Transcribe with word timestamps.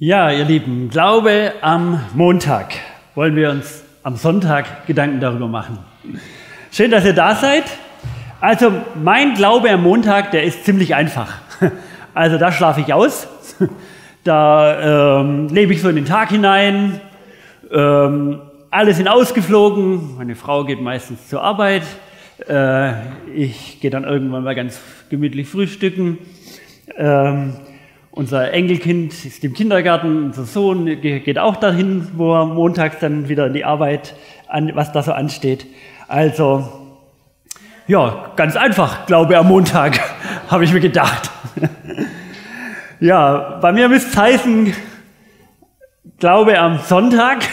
Ja, 0.00 0.30
ihr 0.30 0.44
Lieben, 0.44 0.90
Glaube 0.90 1.54
am 1.60 1.98
Montag. 2.14 2.72
Wollen 3.16 3.34
wir 3.34 3.50
uns 3.50 3.82
am 4.04 4.14
Sonntag 4.14 4.86
Gedanken 4.86 5.18
darüber 5.18 5.48
machen. 5.48 5.80
Schön, 6.70 6.92
dass 6.92 7.04
ihr 7.04 7.14
da 7.14 7.34
seid. 7.34 7.64
Also 8.40 8.70
mein 9.02 9.34
Glaube 9.34 9.68
am 9.72 9.82
Montag, 9.82 10.30
der 10.30 10.44
ist 10.44 10.64
ziemlich 10.64 10.94
einfach. 10.94 11.38
Also 12.14 12.38
da 12.38 12.50
schlafe 12.50 12.80
ich 12.80 12.92
aus, 12.92 13.28
da 14.24 15.20
ähm, 15.20 15.48
lebe 15.48 15.72
ich 15.72 15.82
so 15.82 15.88
in 15.88 15.94
den 15.94 16.04
Tag 16.04 16.30
hinein, 16.30 17.00
ähm, 17.70 18.40
alle 18.70 18.92
sind 18.94 19.06
ausgeflogen, 19.06 20.16
meine 20.16 20.34
Frau 20.34 20.64
geht 20.64 20.80
meistens 20.80 21.28
zur 21.28 21.42
Arbeit, 21.42 21.84
äh, 22.48 22.92
ich 23.32 23.80
gehe 23.80 23.90
dann 23.92 24.02
irgendwann 24.02 24.42
mal 24.42 24.56
ganz 24.56 24.80
gemütlich 25.10 25.46
frühstücken. 25.46 26.18
Ähm, 26.96 27.54
unser 28.18 28.52
Enkelkind 28.52 29.12
ist 29.24 29.44
im 29.44 29.54
Kindergarten, 29.54 30.24
unser 30.24 30.42
Sohn 30.42 30.86
geht 31.00 31.38
auch 31.38 31.54
dahin, 31.54 32.08
wo 32.16 32.34
er 32.34 32.46
montags 32.46 32.98
dann 32.98 33.28
wieder 33.28 33.46
in 33.46 33.52
die 33.52 33.64
Arbeit, 33.64 34.16
an, 34.48 34.72
was 34.74 34.90
da 34.90 35.04
so 35.04 35.12
ansteht. 35.12 35.66
Also, 36.08 36.68
ja, 37.86 38.32
ganz 38.34 38.56
einfach, 38.56 39.06
Glaube 39.06 39.38
am 39.38 39.46
Montag, 39.46 40.00
habe 40.48 40.64
ich 40.64 40.72
mir 40.72 40.80
gedacht. 40.80 41.30
ja, 42.98 43.60
bei 43.62 43.70
mir 43.70 43.88
müsste 43.88 44.10
es 44.10 44.16
heißen, 44.16 44.74
Glaube 46.18 46.58
am 46.58 46.80
Sonntag 46.80 47.44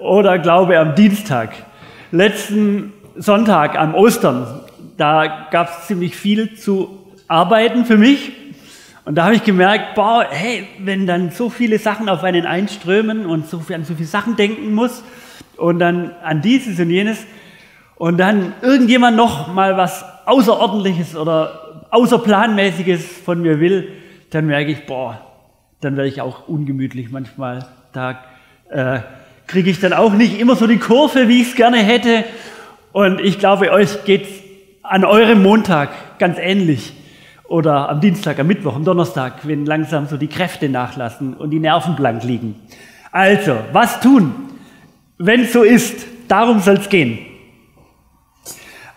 oder 0.00 0.38
Glaube 0.38 0.78
am 0.78 0.94
Dienstag. 0.94 1.52
Letzten 2.10 2.94
Sonntag 3.16 3.78
am 3.78 3.94
Ostern, 3.94 4.62
da 4.96 5.48
gab 5.50 5.68
es 5.68 5.88
ziemlich 5.88 6.16
viel 6.16 6.54
zu 6.54 7.04
arbeiten 7.28 7.84
für 7.84 7.98
mich. 7.98 8.39
Und 9.04 9.14
da 9.14 9.24
habe 9.24 9.34
ich 9.34 9.44
gemerkt, 9.44 9.94
boah, 9.94 10.26
hey, 10.28 10.66
wenn 10.78 11.06
dann 11.06 11.30
so 11.30 11.48
viele 11.48 11.78
Sachen 11.78 12.08
auf 12.08 12.22
einen 12.22 12.46
einströmen 12.46 13.26
und 13.26 13.48
so 13.48 13.60
viel, 13.60 13.76
an 13.76 13.84
so 13.84 13.94
viele 13.94 14.08
Sachen 14.08 14.36
denken 14.36 14.74
muss 14.74 15.02
und 15.56 15.78
dann 15.78 16.12
an 16.22 16.42
dieses 16.42 16.78
und 16.78 16.90
jenes 16.90 17.24
und 17.96 18.18
dann 18.18 18.52
irgendjemand 18.62 19.16
noch 19.16 19.52
mal 19.52 19.76
was 19.76 20.04
Außerordentliches 20.26 21.16
oder 21.16 21.86
Außerplanmäßiges 21.90 23.04
von 23.24 23.42
mir 23.42 23.58
will, 23.58 23.88
dann 24.30 24.46
merke 24.46 24.70
ich, 24.70 24.86
boah, 24.86 25.20
dann 25.80 25.96
werde 25.96 26.08
ich 26.08 26.20
auch 26.20 26.46
ungemütlich 26.46 27.10
manchmal. 27.10 27.66
Da 27.92 28.22
äh, 28.68 29.00
kriege 29.46 29.70
ich 29.70 29.80
dann 29.80 29.92
auch 29.92 30.12
nicht 30.12 30.38
immer 30.38 30.56
so 30.56 30.66
die 30.66 30.78
Kurve, 30.78 31.26
wie 31.26 31.40
ich 31.40 31.48
es 31.48 31.54
gerne 31.56 31.78
hätte. 31.78 32.24
Und 32.92 33.20
ich 33.20 33.38
glaube, 33.38 33.72
euch 33.72 34.04
geht 34.04 34.26
an 34.82 35.04
eurem 35.04 35.42
Montag 35.42 36.18
ganz 36.18 36.38
ähnlich 36.38 36.92
oder 37.50 37.88
am 37.88 38.00
Dienstag, 38.00 38.38
am 38.38 38.46
Mittwoch, 38.46 38.76
am 38.76 38.84
Donnerstag, 38.84 39.40
wenn 39.42 39.66
langsam 39.66 40.06
so 40.06 40.16
die 40.16 40.28
Kräfte 40.28 40.68
nachlassen 40.68 41.34
und 41.34 41.50
die 41.50 41.58
Nerven 41.58 41.96
blank 41.96 42.22
liegen. 42.22 42.54
Also, 43.10 43.56
was 43.72 44.00
tun, 44.00 44.32
wenn 45.18 45.40
es 45.40 45.52
so 45.52 45.64
ist? 45.64 46.06
Darum 46.28 46.60
soll 46.60 46.76
es 46.76 46.88
gehen. 46.88 47.18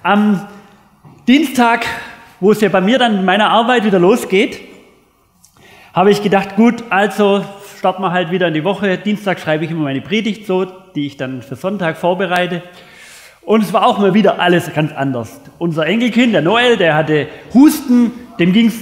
Am 0.04 0.48
Dienstag, 1.28 1.88
wo 2.40 2.52
es 2.52 2.62
ja 2.62 2.70
bei 2.70 2.80
mir 2.80 3.00
dann 3.00 3.18
in 3.18 3.26
meiner 3.26 3.50
Arbeit 3.50 3.86
wieder 3.86 3.98
losgeht, 3.98 4.60
habe 5.92 6.12
ich 6.12 6.22
gedacht, 6.22 6.56
gut, 6.56 6.84
also 6.92 7.44
starten 7.80 8.04
wir 8.04 8.12
halt 8.12 8.30
wieder 8.30 8.50
in 8.50 8.54
die 8.54 8.64
Woche. 8.64 9.00
Dienstag 9.00 9.40
schreibe 9.40 9.66
ich 9.66 9.72
immer 9.72 9.86
meine 9.86 10.02
Predigt 10.02 10.46
so, 10.46 10.66
die 10.94 11.08
ich 11.08 11.18
dann 11.18 11.42
für 11.42 11.56
Sonntag 11.56 11.98
vorbereite. 11.98 12.62
Und 13.46 13.62
es 13.62 13.74
war 13.74 13.86
auch 13.86 14.00
mal 14.00 14.14
wieder 14.14 14.40
alles 14.40 14.74
ganz 14.74 14.94
anders. 14.94 15.42
Unser 15.58 15.86
Enkelkind, 15.86 16.34
der 16.34 16.42
Noel, 16.42 16.78
der 16.78 16.96
hatte 16.96 17.28
Husten, 17.54 18.12
dem 18.40 18.54
ging 18.54 18.68
es 18.68 18.76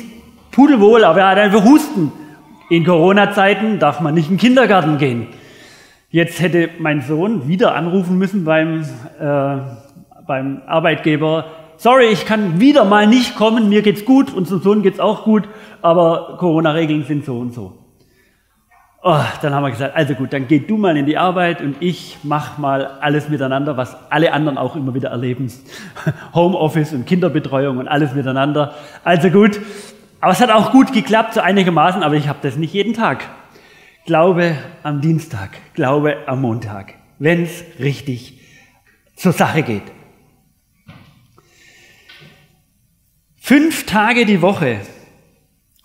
pudelwohl, 0.52 1.04
aber 1.04 1.22
er 1.22 1.30
hat 1.30 1.38
einfach 1.40 1.64
Husten. 1.64 2.12
In 2.70 2.86
Corona-Zeiten 2.86 3.80
darf 3.80 4.00
man 4.00 4.14
nicht 4.14 4.30
in 4.30 4.36
den 4.36 4.39
Kindergarten 4.39 4.98
gehen. 4.98 5.28
Jetzt 6.09 6.42
hätte 6.42 6.70
mein 6.80 7.02
Sohn 7.02 7.48
wieder 7.48 7.73
anrufen 7.76 8.17
müssen 8.17 8.45
beim, 8.45 8.86
äh, 9.20 9.58
beim 10.28 10.62
Arbeitgeber. 10.67 11.45
Sorry, 11.77 12.05
ich 12.05 12.26
kann 12.26 12.60
wieder 12.60 12.86
mal 12.86 13.08
nicht 13.08 13.36
kommen, 13.36 13.70
mir 13.70 13.82
geht's 13.82 14.05
gut, 14.05 14.32
unserem 14.32 14.61
Sohn 14.61 14.83
geht's 14.83 15.00
auch 15.00 15.23
gut, 15.23 15.44
aber 15.82 16.38
Corona-Regeln 16.38 17.05
sind 17.05 17.26
so 17.26 17.39
und 17.39 17.54
so. 17.54 17.80
Oh, 19.04 19.20
dann 19.42 19.56
haben 19.56 19.64
wir 19.64 19.72
gesagt, 19.72 19.95
also 19.95 20.14
gut, 20.14 20.32
dann 20.32 20.48
geh 20.48 20.60
du 20.60 20.78
mal 20.78 20.95
in 20.95 21.08
die 21.08 21.17
Arbeit 21.17 21.60
und 21.62 21.76
ich 21.80 22.20
mach 22.22 22.60
mal 22.60 22.86
alles 22.86 23.30
miteinander, 23.30 23.76
was 23.76 23.98
alle 24.12 24.32
anderen 24.32 24.60
auch 24.60 24.76
immer 24.76 24.94
wieder 24.94 25.10
erleben. 25.10 25.52
Homeoffice 26.36 26.94
und 26.94 27.08
Kinderbetreuung 27.08 27.80
und 27.80 27.88
alles 27.88 28.14
miteinander. 28.14 28.76
Also 29.04 29.32
gut, 29.32 29.60
aber 30.20 30.34
es 30.34 30.39
hat 30.39 30.52
auch 30.52 30.72
gut 30.72 30.94
geklappt, 30.94 31.34
so 31.34 31.42
einigermaßen, 31.42 32.04
aber 32.04 32.14
ich 32.14 32.28
habe 32.28 32.38
das 32.44 32.58
nicht 32.58 32.76
jeden 32.76 32.94
Tag. 32.94 33.28
Glaube 34.06 34.56
am 34.84 35.02
Dienstag, 35.02 35.58
Glaube 35.73 36.18
am 36.28 36.42
Montag, 36.42 36.94
wenn 37.18 37.44
es 37.44 37.64
richtig 37.80 38.39
zur 39.16 39.32
Sache 39.32 39.64
geht. 39.64 39.83
Fünf 43.38 43.88
Tage 43.88 44.28
die 44.28 44.44
Woche 44.44 44.82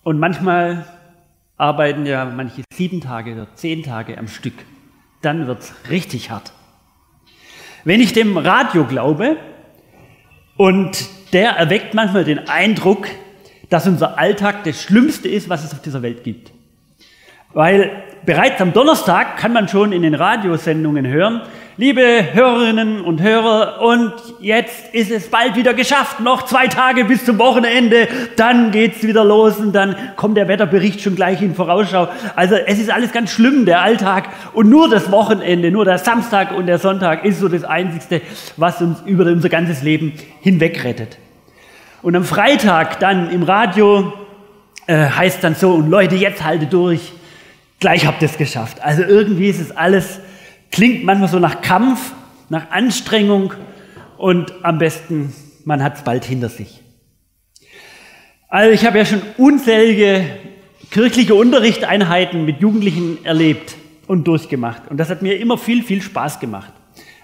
und 0.02 0.18
manchmal 0.18 0.84
arbeiten 1.56 2.06
ja 2.06 2.24
manche 2.24 2.62
sieben 2.72 3.00
Tage 3.00 3.32
oder 3.32 3.54
zehn 3.54 3.82
Tage 3.82 4.18
am 4.18 4.28
Stück. 4.28 4.54
Dann 5.22 5.46
wird 5.46 5.60
es 5.60 5.74
richtig 5.90 6.30
hart. 6.30 6.52
Wenn 7.84 8.00
ich 8.00 8.12
dem 8.12 8.36
Radio 8.36 8.84
glaube, 8.84 9.36
und 10.56 11.06
der 11.32 11.50
erweckt 11.50 11.94
manchmal 11.94 12.24
den 12.24 12.48
Eindruck, 12.48 13.08
dass 13.68 13.86
unser 13.86 14.18
Alltag 14.18 14.64
das 14.64 14.82
Schlimmste 14.82 15.28
ist, 15.28 15.48
was 15.48 15.64
es 15.64 15.72
auf 15.72 15.82
dieser 15.82 16.02
Welt 16.02 16.24
gibt. 16.24 16.52
Weil 17.52 18.04
bereits 18.24 18.60
am 18.60 18.72
Donnerstag 18.72 19.36
kann 19.36 19.52
man 19.52 19.68
schon 19.68 19.92
in 19.92 20.02
den 20.02 20.14
Radiosendungen 20.14 21.06
hören, 21.06 21.42
liebe 21.78 22.32
Hörerinnen 22.32 23.02
und 23.02 23.20
Hörer, 23.20 23.82
und 23.82 24.14
jetzt 24.40 24.94
ist 24.94 25.10
es 25.10 25.28
bald 25.28 25.56
wieder 25.56 25.74
geschafft, 25.74 26.20
noch 26.20 26.46
zwei 26.46 26.68
Tage 26.68 27.04
bis 27.04 27.26
zum 27.26 27.38
Wochenende, 27.38 28.08
dann 28.36 28.70
geht's 28.70 29.02
wieder 29.02 29.24
los 29.24 29.58
und 29.58 29.74
dann 29.74 29.94
kommt 30.16 30.38
der 30.38 30.48
Wetterbericht 30.48 31.02
schon 31.02 31.16
gleich 31.16 31.42
in 31.42 31.54
Vorausschau. 31.54 32.08
Also 32.34 32.54
es 32.54 32.78
ist 32.78 32.90
alles 32.90 33.12
ganz 33.12 33.30
schlimm, 33.30 33.66
der 33.66 33.82
Alltag, 33.82 34.30
und 34.54 34.70
nur 34.70 34.88
das 34.88 35.10
Wochenende, 35.12 35.70
nur 35.70 35.84
der 35.84 35.98
Samstag 35.98 36.56
und 36.56 36.66
der 36.66 36.78
Sonntag 36.78 37.26
ist 37.26 37.40
so 37.40 37.48
das 37.48 37.64
Einzigste, 37.64 38.22
was 38.56 38.80
uns 38.80 39.02
über 39.04 39.24
unser 39.24 39.50
ganzes 39.50 39.82
Leben 39.82 40.14
hinweg 40.40 40.82
rettet. 40.82 41.18
Und 42.00 42.16
am 42.16 42.24
Freitag 42.24 43.00
dann 43.00 43.30
im 43.30 43.42
Radio 43.42 44.14
äh, 44.86 45.10
heißt 45.10 45.44
dann 45.44 45.54
so, 45.54 45.74
und 45.74 45.90
Leute, 45.90 46.14
jetzt 46.14 46.42
halte 46.42 46.64
durch, 46.64 47.12
gleich 47.80 48.06
habt 48.06 48.22
ihr 48.22 48.28
es 48.28 48.38
geschafft. 48.38 48.82
Also 48.82 49.02
irgendwie 49.02 49.48
ist 49.48 49.60
es 49.60 49.76
alles, 49.76 50.20
klingt 50.70 51.04
manchmal 51.04 51.28
so 51.28 51.38
nach 51.38 51.60
Kampf, 51.60 52.12
nach 52.48 52.70
Anstrengung 52.70 53.54
und 54.16 54.52
am 54.62 54.78
besten, 54.78 55.32
man 55.64 55.82
hat 55.82 55.96
es 55.96 56.02
bald 56.02 56.24
hinter 56.24 56.48
sich. 56.48 56.82
Also 58.48 58.72
ich 58.72 58.86
habe 58.86 58.98
ja 58.98 59.04
schon 59.04 59.22
unzählige 59.36 60.24
kirchliche 60.90 61.34
Unterrichtseinheiten 61.34 62.44
mit 62.44 62.60
Jugendlichen 62.60 63.24
erlebt 63.24 63.76
und 64.06 64.28
durchgemacht. 64.28 64.88
Und 64.88 64.98
das 64.98 65.10
hat 65.10 65.22
mir 65.22 65.38
immer 65.38 65.58
viel, 65.58 65.82
viel 65.82 66.00
Spaß 66.00 66.38
gemacht. 66.40 66.72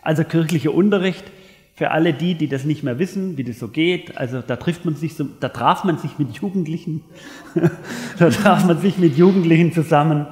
Also 0.03 0.25
kirchlicher 0.25 0.75
Unterricht 0.75 1.25
für 1.75 1.91
alle 1.91 2.13
die, 2.13 2.35
die 2.35 2.49
das 2.49 2.65
nicht 2.65 2.83
mehr 2.83 2.99
wissen, 2.99 3.37
wie 3.37 3.45
das 3.45 3.59
so 3.59 3.69
geht. 3.69 4.19
Also 4.19 4.43
da 4.43 4.57
trifft 4.57 4.85
man 4.85 4.97
sich, 4.97 5.15
da 5.41 5.49
traf 5.49 5.85
man 5.85 5.99
sich 5.99 6.19
mit 6.19 6.37
Jugendlichen, 6.37 7.03
da 8.19 8.31
traf 8.31 8.65
man 8.65 8.81
sich 8.81 8.99
mit 8.99 9.17
Jugendlichen 9.17 9.73
zusammen 9.73 10.27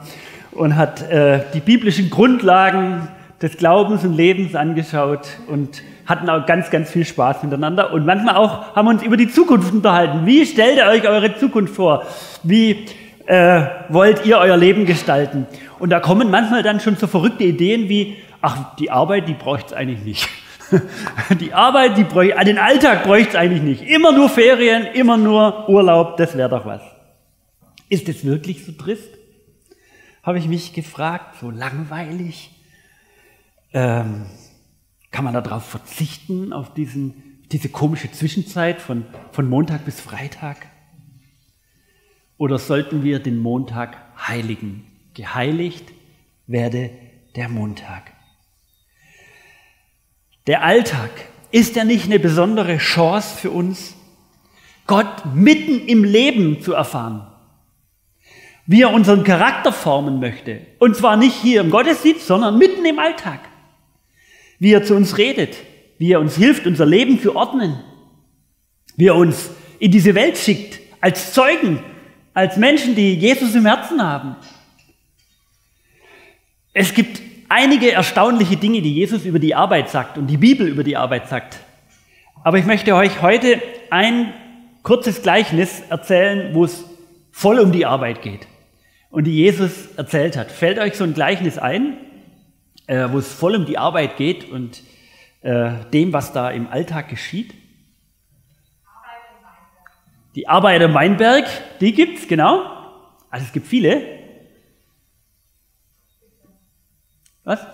und 0.52 0.76
hat 0.76 1.08
äh, 1.10 1.40
die 1.54 1.60
biblischen 1.60 2.10
Grundlagen 2.10 3.08
des 3.40 3.56
Glaubens 3.56 4.04
und 4.04 4.14
Lebens 4.14 4.54
angeschaut 4.54 5.28
und 5.46 5.82
hatten 6.06 6.28
auch 6.28 6.44
ganz, 6.44 6.70
ganz 6.70 6.90
viel 6.90 7.04
Spaß 7.04 7.42
miteinander 7.42 7.92
und 7.92 8.04
manchmal 8.04 8.36
auch 8.36 8.74
haben 8.74 8.86
wir 8.86 8.90
uns 8.90 9.02
über 9.02 9.16
die 9.16 9.30
Zukunft 9.30 9.72
unterhalten. 9.72 10.26
Wie 10.26 10.44
stellt 10.44 10.76
ihr 10.76 10.86
euch 10.86 11.08
eure 11.08 11.36
Zukunft 11.36 11.74
vor? 11.74 12.04
Wie 12.42 12.86
äh, 13.26 13.62
wollt 13.88 14.26
ihr 14.26 14.38
euer 14.38 14.56
Leben 14.56 14.86
gestalten? 14.86 15.46
Und 15.78 15.91
da 15.91 16.00
kommen 16.00 16.30
manchmal 16.30 16.62
dann 16.62 16.80
schon 16.80 16.96
so 16.96 17.06
verrückte 17.06 17.44
Ideen 17.44 17.88
wie, 17.88 18.16
ach, 18.42 18.76
die 18.76 18.91
Arbeit, 18.91 19.28
die 19.28 19.34
bräuchte 19.34 19.68
es 19.68 19.72
eigentlich 19.72 20.04
nicht. 20.04 20.28
Die 21.41 21.53
Arbeit, 21.53 21.98
die 21.98 22.04
bräuchte, 22.04 22.44
den 22.44 22.58
Alltag 22.58 23.03
bräuchte 23.03 23.30
es 23.30 23.34
eigentlich 23.34 23.62
nicht. 23.62 23.82
Immer 23.91 24.12
nur 24.12 24.28
Ferien, 24.28 24.86
immer 24.94 25.16
nur 25.16 25.68
Urlaub, 25.68 26.16
das 26.16 26.36
wäre 26.36 26.48
doch 26.48 26.64
was. 26.64 26.80
Ist 27.88 28.08
es 28.08 28.24
wirklich 28.24 28.64
so 28.64 28.70
trist? 28.70 29.08
Habe 30.22 30.38
ich 30.38 30.48
mich 30.48 30.72
gefragt, 30.72 31.36
so 31.40 31.50
langweilig. 31.50 32.50
Ähm, 33.72 34.26
kann 35.10 35.24
man 35.24 35.34
darauf 35.34 35.64
verzichten, 35.64 36.52
auf 36.52 36.72
diesen, 36.74 37.44
diese 37.50 37.68
komische 37.68 38.10
Zwischenzeit 38.12 38.80
von, 38.80 39.06
von 39.32 39.48
Montag 39.48 39.84
bis 39.84 40.00
Freitag? 40.00 40.66
Oder 42.36 42.58
sollten 42.58 43.02
wir 43.02 43.18
den 43.18 43.38
Montag 43.38 43.96
heiligen? 44.28 44.86
Geheiligt 45.14 45.92
werde 46.46 46.90
der 47.36 47.48
Montag. 47.48 48.12
Der 50.46 50.64
Alltag, 50.64 51.10
ist 51.50 51.76
er 51.76 51.84
nicht 51.84 52.04
eine 52.04 52.18
besondere 52.18 52.78
Chance 52.78 53.36
für 53.36 53.50
uns, 53.50 53.94
Gott 54.86 55.26
mitten 55.34 55.86
im 55.86 56.04
Leben 56.04 56.62
zu 56.62 56.74
erfahren? 56.74 57.29
Wie 58.70 58.82
er 58.82 58.92
unseren 58.92 59.24
Charakter 59.24 59.72
formen 59.72 60.20
möchte. 60.20 60.60
Und 60.78 60.94
zwar 60.94 61.16
nicht 61.16 61.34
hier 61.34 61.60
im 61.60 61.70
Gottesdienst, 61.70 62.24
sondern 62.24 62.56
mitten 62.56 62.84
im 62.84 63.00
Alltag. 63.00 63.40
Wie 64.60 64.72
er 64.72 64.84
zu 64.84 64.94
uns 64.94 65.18
redet, 65.18 65.56
wie 65.98 66.12
er 66.12 66.20
uns 66.20 66.36
hilft, 66.36 66.68
unser 66.68 66.86
Leben 66.86 67.20
zu 67.20 67.34
ordnen, 67.34 67.80
wie 68.94 69.08
er 69.08 69.16
uns 69.16 69.50
in 69.80 69.90
diese 69.90 70.14
Welt 70.14 70.38
schickt, 70.38 70.78
als 71.00 71.32
Zeugen, 71.32 71.82
als 72.32 72.58
Menschen, 72.58 72.94
die 72.94 73.14
Jesus 73.14 73.56
im 73.56 73.66
Herzen 73.66 74.00
haben. 74.00 74.36
Es 76.72 76.94
gibt 76.94 77.20
einige 77.48 77.90
erstaunliche 77.90 78.56
Dinge, 78.56 78.82
die 78.82 78.94
Jesus 78.94 79.24
über 79.24 79.40
die 79.40 79.56
Arbeit 79.56 79.90
sagt 79.90 80.16
und 80.16 80.28
die 80.28 80.36
Bibel 80.36 80.68
über 80.68 80.84
die 80.84 80.96
Arbeit 80.96 81.28
sagt. 81.28 81.58
Aber 82.44 82.56
ich 82.56 82.66
möchte 82.66 82.94
euch 82.94 83.20
heute 83.20 83.60
ein 83.90 84.32
kurzes 84.84 85.22
Gleichnis 85.22 85.82
erzählen, 85.90 86.54
wo 86.54 86.66
es 86.66 86.84
voll 87.32 87.58
um 87.58 87.72
die 87.72 87.84
Arbeit 87.84 88.22
geht 88.22 88.46
und 89.10 89.24
die 89.24 89.34
Jesus 89.34 89.95
erzählt 89.97 90.36
hat. 90.36 90.51
Fällt 90.51 90.78
euch 90.78 90.97
so 90.97 91.04
ein 91.04 91.15
Gleichnis 91.15 91.59
ein, 91.59 91.98
äh, 92.86 93.09
wo 93.10 93.18
es 93.18 93.33
voll 93.33 93.57
um 93.57 93.66
die 93.66 93.78
Arbeit 93.78 94.16
geht 94.16 94.51
und 94.51 94.83
äh, 95.42 95.72
dem, 95.92 96.12
was 96.12 96.33
da 96.33 96.51
im 96.51 96.68
Alltag 96.68 97.09
geschieht? 97.09 97.54
Die 100.36 100.48
Arbeit 100.48 100.80
im 100.83 100.95
Weinberg, 100.95 101.47
die 101.80 101.92
gibt's 101.92 102.28
genau. 102.28 102.62
Also 103.30 103.47
es 103.47 103.53
gibt 103.53 103.66
viele. 103.66 104.21
Was? 107.42 107.66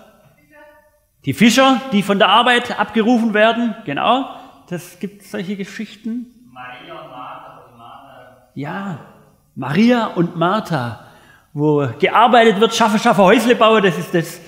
Die 1.25 1.33
Fischer, 1.33 1.81
die 1.91 2.01
von 2.01 2.17
der 2.17 2.29
Arbeit 2.29 2.79
abgerufen 2.79 3.33
werden, 3.33 3.75
genau. 3.85 4.29
Das 4.69 4.97
gibt 4.99 5.23
solche 5.23 5.55
Geschichten. 5.55 6.49
Maria 6.51 6.99
und 6.99 7.11
Martha. 7.77 8.49
Ja, 8.55 8.99
Maria 9.55 10.05
und 10.07 10.35
Martha, 10.35 11.06
wo 11.57 11.87
gearbeitet 11.99 12.59
wird, 12.59 12.75
schaffe, 12.75 12.99
schaffe, 12.99 13.23
Häusle 13.23 13.55
baue, 13.55 13.81
das 13.81 13.97
ist 13.97 14.13
das, 14.13 14.39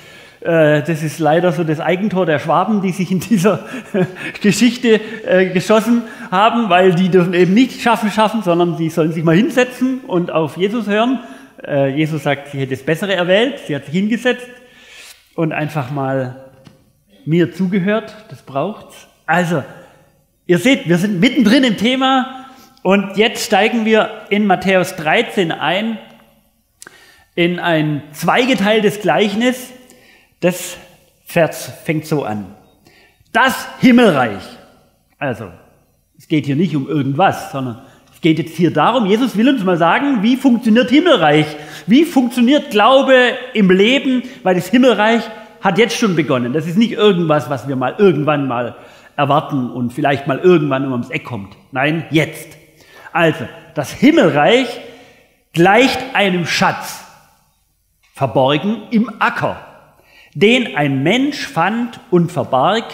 äh, 0.41 0.83
das 0.83 1.01
ist 1.01 1.17
leider 1.17 1.51
so 1.51 1.63
das 1.63 1.79
Eigentor 1.79 2.27
der 2.27 2.37
Schwaben, 2.37 2.83
die 2.83 2.91
sich 2.91 3.11
in 3.11 3.19
dieser 3.19 3.65
Geschichte 4.43 5.01
äh, 5.25 5.47
geschossen 5.47 6.03
haben, 6.29 6.69
weil 6.69 6.93
die 6.93 7.09
dürfen 7.09 7.33
eben 7.33 7.55
nicht 7.55 7.81
schaffen, 7.81 8.11
schaffen, 8.11 8.43
sondern 8.43 8.77
die 8.77 8.91
sollen 8.91 9.11
sich 9.11 9.23
mal 9.23 9.35
hinsetzen 9.35 10.01
und 10.05 10.29
auf 10.29 10.55
Jesus 10.55 10.85
hören. 10.85 11.19
Äh, 11.65 11.95
Jesus 11.95 12.21
sagt, 12.21 12.49
sie 12.49 12.59
hätte 12.59 12.75
das 12.75 12.85
Bessere 12.85 13.15
erwählt, 13.15 13.59
sie 13.65 13.75
hat 13.75 13.85
sich 13.85 13.93
hingesetzt 13.95 14.47
und 15.33 15.51
einfach 15.51 15.89
mal 15.89 16.35
mir 17.25 17.51
zugehört, 17.51 18.13
das 18.29 18.43
braucht's. 18.43 19.07
Also, 19.25 19.63
ihr 20.45 20.59
seht, 20.59 20.87
wir 20.87 20.99
sind 20.99 21.19
mittendrin 21.19 21.63
im 21.63 21.75
Thema 21.75 22.45
und 22.83 23.17
jetzt 23.17 23.47
steigen 23.47 23.83
wir 23.83 24.11
in 24.29 24.45
Matthäus 24.45 24.95
13 24.95 25.51
ein, 25.51 25.97
in 27.39 27.57
ein 27.57 28.03
zweigeteiltes 28.11 28.99
Gleichnis. 28.99 29.71
Das 30.41 30.75
Vers 31.25 31.71
fängt 31.85 32.05
so 32.05 32.25
an. 32.25 32.53
Das 33.31 33.65
Himmelreich. 33.79 34.43
Also, 35.17 35.49
es 36.17 36.27
geht 36.27 36.47
hier 36.47 36.57
nicht 36.57 36.75
um 36.75 36.89
irgendwas, 36.89 37.53
sondern 37.53 37.79
es 38.13 38.19
geht 38.19 38.39
jetzt 38.39 38.57
hier 38.57 38.73
darum, 38.73 39.05
Jesus 39.05 39.37
will 39.37 39.47
uns 39.47 39.63
mal 39.63 39.77
sagen, 39.77 40.21
wie 40.21 40.35
funktioniert 40.35 40.89
Himmelreich? 40.89 41.45
Wie 41.87 42.03
funktioniert 42.03 42.71
Glaube 42.71 43.15
im 43.53 43.71
Leben? 43.71 44.23
Weil 44.43 44.55
das 44.55 44.67
Himmelreich 44.67 45.23
hat 45.61 45.77
jetzt 45.77 45.97
schon 45.97 46.17
begonnen. 46.17 46.51
Das 46.51 46.67
ist 46.67 46.77
nicht 46.77 46.91
irgendwas, 46.91 47.49
was 47.49 47.69
wir 47.69 47.77
mal 47.77 47.95
irgendwann 47.99 48.49
mal 48.49 48.75
erwarten 49.15 49.69
und 49.69 49.93
vielleicht 49.93 50.27
mal 50.27 50.39
irgendwann 50.39 50.91
ums 50.91 51.09
Eck 51.09 51.23
kommt. 51.23 51.55
Nein, 51.71 52.03
jetzt. 52.11 52.57
Also, 53.13 53.47
das 53.75 53.93
Himmelreich 53.93 54.67
gleicht 55.53 55.99
einem 56.13 56.45
Schatz, 56.45 57.05
verborgen 58.19 58.83
im 58.91 59.09
Acker 59.19 59.65
den 60.33 60.75
ein 60.75 61.03
Mensch 61.03 61.47
fand 61.47 61.99
und 62.11 62.31
verbarg, 62.31 62.85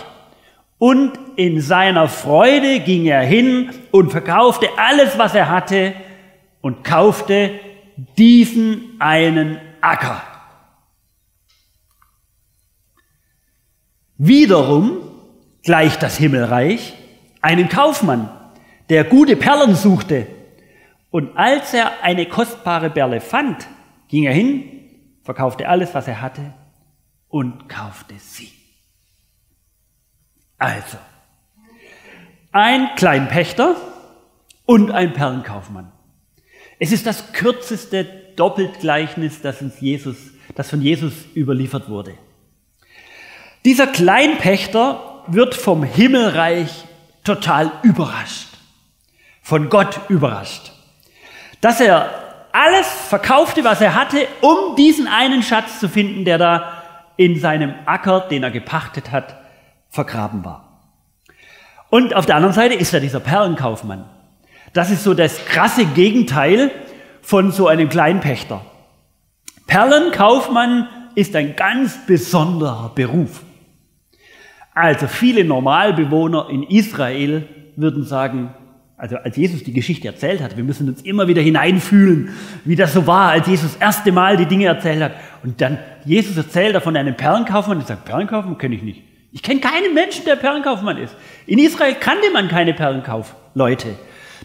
und 0.78 1.14
in 1.36 1.62
seiner 1.62 2.10
Freude 2.10 2.82
ging 2.82 3.06
er 3.06 3.22
hin 3.22 3.70
und 3.92 4.12
verkaufte 4.12 4.68
alles, 4.78 5.18
was 5.18 5.34
er 5.34 5.50
hatte, 5.50 5.94
und 6.62 6.84
kaufte 6.84 7.60
diesen 8.18 8.98
einen 9.00 9.58
Acker. 9.80 10.22
Wiederum 14.18 14.98
gleicht 15.64 16.04
das 16.04 16.18
Himmelreich 16.18 16.94
einem 17.42 17.70
Kaufmann, 17.70 18.30
der 18.90 19.06
gute 19.06 19.38
Perlen 19.38 19.76
suchte. 19.76 20.28
Und 21.10 21.38
als 21.38 21.74
er 21.74 22.04
eine 22.04 22.26
kostbare 22.26 22.90
Perle 22.90 23.22
fand, 23.22 23.68
ging 24.10 24.24
er 24.24 24.34
hin, 24.34 24.75
verkaufte 25.26 25.68
alles, 25.68 25.94
was 25.94 26.08
er 26.08 26.22
hatte 26.22 26.54
und 27.28 27.68
kaufte 27.68 28.14
sie. 28.20 28.52
Also, 30.58 30.98
ein 32.52 32.96
Kleinpächter 32.96 33.76
und 34.66 34.92
ein 34.92 35.14
Perlenkaufmann. 35.14 35.92
Es 36.80 36.92
ist 36.92 37.06
das 37.06 37.34
kürzeste 37.34 38.06
Doppeltgleichnis, 38.36 39.42
das, 39.42 39.62
uns 39.62 39.82
Jesus, 39.82 40.16
das 40.54 40.70
von 40.70 40.82
Jesus 40.82 41.14
überliefert 41.36 41.90
wurde. 41.90 42.14
Dieser 43.66 43.88
Kleinpächter 43.88 45.24
wird 45.28 45.56
vom 45.56 45.84
Himmelreich 45.84 46.86
total 47.24 47.72
überrascht, 47.82 48.50
von 49.42 49.70
Gott 49.70 50.00
überrascht, 50.08 50.72
dass 51.62 51.82
er 51.82 52.25
alles 52.56 52.88
verkaufte, 52.88 53.66
was 53.66 53.82
er 53.82 53.96
hatte, 53.96 54.28
um 54.40 54.78
diesen 54.78 55.08
einen 55.08 55.44
Schatz 55.44 55.82
zu 55.82 55.90
finden, 55.90 56.24
der 56.24 56.38
da 56.38 56.84
in 57.18 57.38
seinem 57.38 57.74
Acker, 57.86 58.22
den 58.22 58.44
er 58.44 58.52
gepachtet 58.52 59.12
hat, 59.12 59.36
vergraben 59.90 60.46
war. 60.46 60.80
Und 61.90 62.16
auf 62.16 62.26
der 62.26 62.38
anderen 62.38 62.54
Seite 62.54 62.74
ist 62.76 62.94
da 62.94 63.02
dieser 63.02 63.20
Perlenkaufmann. 63.20 64.06
Das 64.72 64.90
ist 64.90 65.04
so 65.04 65.14
das 65.14 65.44
krasse 65.46 65.86
Gegenteil 65.86 66.72
von 67.22 67.52
so 67.52 67.68
einem 67.68 67.90
Kleinpächter. 67.90 68.62
Perlenkaufmann 69.68 70.88
ist 71.14 71.36
ein 71.36 71.58
ganz 71.58 72.06
besonderer 72.06 72.92
Beruf. 72.96 73.42
Also 74.74 75.08
viele 75.08 75.44
Normalbewohner 75.44 76.48
in 76.50 76.64
Israel 76.64 77.48
würden 77.76 78.06
sagen, 78.06 78.54
also 78.98 79.18
als 79.18 79.36
Jesus 79.36 79.64
die 79.64 79.74
Geschichte 79.74 80.08
erzählt 80.08 80.42
hat, 80.42 80.56
wir 80.56 80.64
müssen 80.64 80.88
uns 80.88 81.02
immer 81.02 81.28
wieder 81.28 81.42
hineinfühlen, 81.42 82.30
wie 82.64 82.78
das 82.78 82.94
so 82.94 83.06
war, 83.06 83.32
als 83.32 83.48
Jesus 83.48 83.74
das 83.74 83.82
erste 83.82 84.12
Mal 84.12 84.38
die 84.38 84.46
Dinge 84.46 84.66
erzählt 84.66 85.02
hat. 85.02 85.14
Und 85.44 85.60
dann 85.60 85.78
Jesus 86.06 86.38
erzählt 86.38 86.82
von 86.82 86.96
einem 86.96 87.16
Perlenkaufmann 87.16 87.80
und 87.80 87.88
sagt, 87.88 88.06
Perlenkaufmann 88.06 88.58
kenne 88.58 88.76
ich 88.76 88.84
nicht. 88.84 89.04
Ich 89.34 89.42
kenne 89.42 89.60
keinen 89.60 89.94
Menschen, 89.94 90.24
der 90.24 90.38
Perlenkaufmann 90.38 90.98
ist. 90.98 91.14
In 91.46 91.60
Israel 91.60 91.96
kannte 91.96 92.32
man 92.32 92.48
keine 92.48 92.74
Perlenkaufleute. 92.74 93.96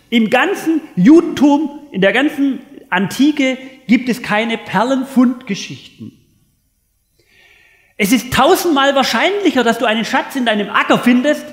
Im 0.08 0.30
ganzen 0.30 0.80
Judentum, 0.96 1.70
in 1.92 2.00
der 2.00 2.12
ganzen 2.12 2.58
Antike 2.90 3.56
gibt 3.86 4.08
es 4.08 4.20
keine 4.20 4.58
Perlenfundgeschichten. 4.58 6.12
Es 7.96 8.10
ist 8.10 8.32
tausendmal 8.32 8.96
wahrscheinlicher, 8.96 9.62
dass 9.62 9.78
du 9.78 9.84
einen 9.84 10.04
Schatz 10.04 10.34
in 10.34 10.44
deinem 10.44 10.70
Acker 10.70 10.98
findest, 10.98 11.44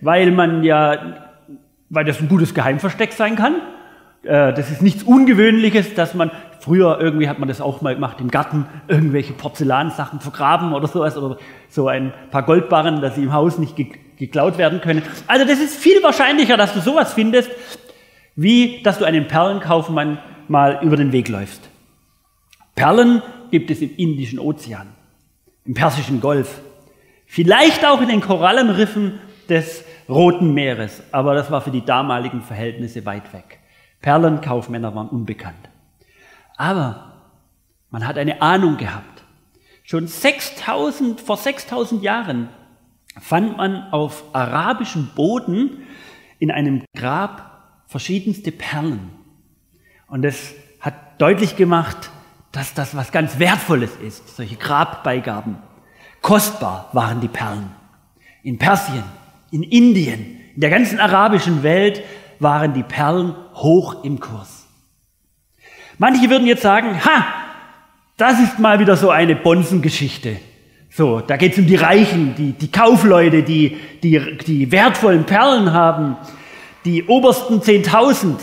weil 0.00 0.30
man 0.30 0.64
ja 0.64 1.27
weil 1.90 2.04
das 2.04 2.20
ein 2.20 2.28
gutes 2.28 2.54
Geheimversteck 2.54 3.12
sein 3.12 3.36
kann. 3.36 3.56
Äh, 4.22 4.52
das 4.52 4.70
ist 4.70 4.82
nichts 4.82 5.02
Ungewöhnliches, 5.02 5.94
dass 5.94 6.14
man, 6.14 6.30
früher 6.60 6.98
irgendwie 7.00 7.28
hat 7.28 7.38
man 7.38 7.48
das 7.48 7.60
auch 7.60 7.80
mal 7.80 7.94
gemacht, 7.94 8.20
im 8.20 8.30
Garten 8.30 8.66
irgendwelche 8.88 9.32
Porzellansachen 9.32 10.20
vergraben 10.20 10.72
oder 10.72 10.88
sowas 10.88 11.16
oder 11.16 11.38
so 11.68 11.88
ein 11.88 12.12
paar 12.30 12.42
Goldbarren, 12.42 13.00
dass 13.00 13.14
sie 13.14 13.22
im 13.22 13.32
Haus 13.32 13.58
nicht 13.58 13.76
geklaut 14.16 14.58
werden 14.58 14.80
können. 14.80 15.02
Also 15.26 15.46
das 15.46 15.60
ist 15.60 15.76
viel 15.76 16.02
wahrscheinlicher, 16.02 16.56
dass 16.56 16.74
du 16.74 16.80
sowas 16.80 17.12
findest, 17.12 17.50
wie 18.36 18.82
dass 18.82 18.98
du 18.98 19.04
einem 19.04 19.28
Perlenkaufmann 19.28 20.18
mal 20.48 20.80
über 20.82 20.96
den 20.96 21.12
Weg 21.12 21.28
läufst. 21.28 21.68
Perlen 22.74 23.22
gibt 23.50 23.70
es 23.70 23.80
im 23.80 23.96
Indischen 23.96 24.38
Ozean, 24.38 24.88
im 25.64 25.74
Persischen 25.74 26.20
Golf, 26.20 26.60
vielleicht 27.26 27.84
auch 27.84 28.00
in 28.00 28.08
den 28.08 28.20
Korallenriffen 28.20 29.18
des 29.48 29.84
Roten 30.08 30.54
Meeres, 30.54 31.02
aber 31.12 31.34
das 31.34 31.50
war 31.50 31.60
für 31.60 31.70
die 31.70 31.84
damaligen 31.84 32.42
Verhältnisse 32.42 33.04
weit 33.04 33.32
weg. 33.32 33.58
Perlenkaufmänner 34.00 34.94
waren 34.94 35.08
unbekannt. 35.08 35.68
Aber 36.56 37.12
man 37.90 38.06
hat 38.06 38.16
eine 38.16 38.40
Ahnung 38.40 38.76
gehabt. 38.76 39.24
Schon 39.84 40.06
6000, 40.06 41.20
vor 41.20 41.36
6000 41.36 42.02
Jahren 42.02 42.48
fand 43.20 43.56
man 43.56 43.90
auf 43.90 44.24
arabischem 44.34 45.10
Boden 45.14 45.86
in 46.38 46.50
einem 46.50 46.84
Grab 46.96 47.82
verschiedenste 47.86 48.52
Perlen. 48.52 49.10
Und 50.06 50.24
es 50.24 50.54
hat 50.80 51.20
deutlich 51.20 51.56
gemacht, 51.56 52.10
dass 52.52 52.74
das 52.74 52.94
was 52.96 53.12
ganz 53.12 53.38
Wertvolles 53.38 53.96
ist, 53.96 54.36
solche 54.36 54.56
Grabbeigaben. 54.56 55.58
Kostbar 56.22 56.88
waren 56.92 57.20
die 57.20 57.28
Perlen. 57.28 57.70
In 58.42 58.58
Persien, 58.58 59.04
in 59.50 59.62
Indien, 59.62 60.38
in 60.54 60.60
der 60.60 60.70
ganzen 60.70 60.98
arabischen 60.98 61.62
Welt 61.62 62.02
waren 62.38 62.74
die 62.74 62.82
Perlen 62.82 63.34
hoch 63.54 64.04
im 64.04 64.20
Kurs. 64.20 64.66
Manche 65.98 66.30
würden 66.30 66.46
jetzt 66.46 66.62
sagen, 66.62 67.04
ha, 67.04 67.26
das 68.16 68.40
ist 68.40 68.58
mal 68.58 68.78
wieder 68.78 68.96
so 68.96 69.10
eine 69.10 69.36
Bonzengeschichte. 69.36 70.36
So, 70.90 71.20
da 71.20 71.36
geht 71.36 71.52
es 71.52 71.58
um 71.58 71.66
die 71.66 71.76
Reichen, 71.76 72.34
die, 72.36 72.52
die 72.52 72.70
Kaufleute, 72.70 73.42
die, 73.42 73.76
die, 74.02 74.38
die 74.38 74.72
wertvollen 74.72 75.24
Perlen 75.24 75.72
haben, 75.72 76.16
die 76.84 77.04
obersten 77.04 77.60
10.000, 77.60 78.36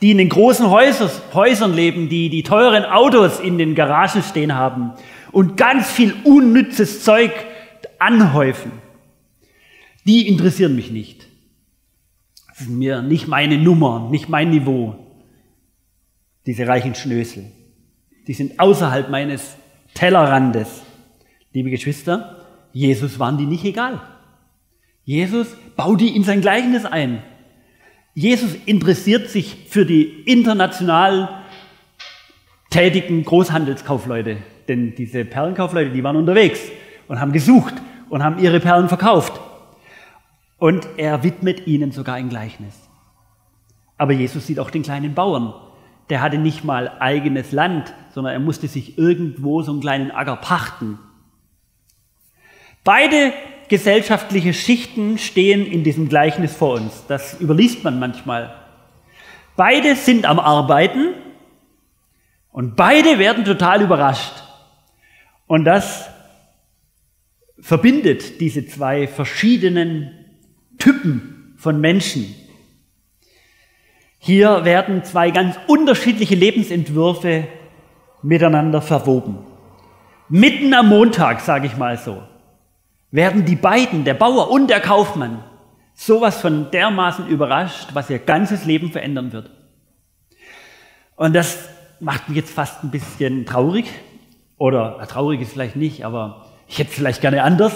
die 0.00 0.10
in 0.10 0.18
den 0.18 0.28
großen 0.28 0.70
Häusers, 0.70 1.22
Häusern 1.32 1.74
leben, 1.74 2.08
die 2.08 2.28
die 2.28 2.42
teuren 2.42 2.84
Autos 2.84 3.40
in 3.40 3.58
den 3.58 3.74
Garagen 3.74 4.22
stehen 4.22 4.54
haben 4.54 4.92
und 5.32 5.56
ganz 5.56 5.90
viel 5.90 6.14
unnützes 6.24 7.02
Zeug 7.02 7.32
anhäufen. 7.98 8.83
Die 10.04 10.28
interessieren 10.28 10.76
mich 10.76 10.90
nicht. 10.90 11.26
Das 12.48 12.62
ist 12.62 12.70
mir 12.70 13.02
nicht 13.02 13.26
meine 13.26 13.58
Nummer, 13.58 14.08
nicht 14.10 14.28
mein 14.28 14.50
Niveau. 14.50 14.96
Diese 16.46 16.66
reichen 16.66 16.94
Schnösel. 16.94 17.50
Die 18.26 18.34
sind 18.34 18.60
außerhalb 18.60 19.10
meines 19.10 19.56
Tellerrandes. 19.94 20.82
Liebe 21.52 21.70
Geschwister, 21.70 22.44
Jesus 22.72 23.18
waren 23.18 23.38
die 23.38 23.46
nicht 23.46 23.64
egal. 23.64 24.00
Jesus 25.04 25.48
baut 25.76 26.00
die 26.00 26.14
in 26.14 26.24
sein 26.24 26.40
Gleichnis 26.40 26.84
ein. 26.84 27.22
Jesus 28.14 28.54
interessiert 28.66 29.28
sich 29.28 29.56
für 29.68 29.84
die 29.84 30.04
international 30.26 31.42
tätigen 32.70 33.24
Großhandelskaufleute. 33.24 34.38
Denn 34.68 34.94
diese 34.94 35.24
Perlenkaufleute, 35.24 35.90
die 35.90 36.02
waren 36.04 36.16
unterwegs 36.16 36.60
und 37.08 37.20
haben 37.20 37.32
gesucht 37.32 37.74
und 38.08 38.22
haben 38.22 38.38
ihre 38.42 38.60
Perlen 38.60 38.88
verkauft. 38.88 39.40
Und 40.64 40.88
er 40.96 41.22
widmet 41.22 41.66
ihnen 41.66 41.92
sogar 41.92 42.14
ein 42.14 42.30
Gleichnis. 42.30 42.88
Aber 43.98 44.14
Jesus 44.14 44.46
sieht 44.46 44.58
auch 44.58 44.70
den 44.70 44.82
kleinen 44.82 45.12
Bauern. 45.12 45.52
Der 46.08 46.22
hatte 46.22 46.38
nicht 46.38 46.64
mal 46.64 46.90
eigenes 47.00 47.52
Land, 47.52 47.92
sondern 48.14 48.32
er 48.32 48.40
musste 48.40 48.66
sich 48.66 48.96
irgendwo 48.96 49.60
so 49.60 49.72
einen 49.72 49.82
kleinen 49.82 50.10
Acker 50.10 50.36
pachten. 50.36 50.98
Beide 52.82 53.34
gesellschaftliche 53.68 54.54
Schichten 54.54 55.18
stehen 55.18 55.66
in 55.66 55.84
diesem 55.84 56.08
Gleichnis 56.08 56.56
vor 56.56 56.76
uns. 56.76 57.04
Das 57.08 57.38
überliest 57.42 57.84
man 57.84 57.98
manchmal. 57.98 58.54
Beide 59.56 59.96
sind 59.96 60.24
am 60.24 60.40
Arbeiten 60.40 61.12
und 62.52 62.74
beide 62.74 63.18
werden 63.18 63.44
total 63.44 63.82
überrascht. 63.82 64.42
Und 65.46 65.66
das 65.66 66.08
verbindet 67.60 68.40
diese 68.40 68.66
zwei 68.66 69.06
verschiedenen 69.06 70.13
Typen 70.84 71.54
von 71.56 71.80
Menschen. 71.80 72.32
Hier 74.18 74.64
werden 74.64 75.02
zwei 75.02 75.30
ganz 75.30 75.56
unterschiedliche 75.66 76.36
Lebensentwürfe 76.36 77.48
miteinander 78.22 78.80
verwoben. 78.80 79.38
Mitten 80.28 80.72
am 80.74 80.88
Montag, 80.88 81.40
sage 81.40 81.66
ich 81.66 81.76
mal 81.76 81.98
so 81.98 82.22
werden 83.14 83.44
die 83.44 83.54
beiden, 83.54 84.02
der 84.02 84.14
Bauer 84.14 84.50
und 84.50 84.68
der 84.68 84.80
Kaufmann, 84.80 85.44
sowas 85.94 86.40
von 86.40 86.72
dermaßen 86.72 87.28
überrascht, 87.28 87.90
was 87.92 88.10
ihr 88.10 88.18
ganzes 88.18 88.64
Leben 88.64 88.90
verändern 88.90 89.32
wird. 89.32 89.52
Und 91.14 91.32
das 91.32 91.68
macht 92.00 92.28
mich 92.28 92.38
jetzt 92.38 92.52
fast 92.52 92.82
ein 92.82 92.90
bisschen 92.90 93.46
traurig. 93.46 93.86
Oder 94.56 94.98
traurig 95.06 95.40
ist 95.40 95.52
vielleicht 95.52 95.76
nicht, 95.76 96.04
aber 96.04 96.46
ich 96.66 96.80
hätte 96.80 96.90
es 96.90 96.96
vielleicht 96.96 97.20
gerne 97.20 97.44
anders. 97.44 97.72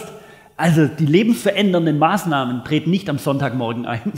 Also 0.58 0.86
die 0.88 1.06
lebensverändernden 1.06 2.00
Maßnahmen 2.00 2.64
treten 2.64 2.90
nicht 2.90 3.08
am 3.08 3.18
Sonntagmorgen 3.18 3.86
ein, 3.86 4.12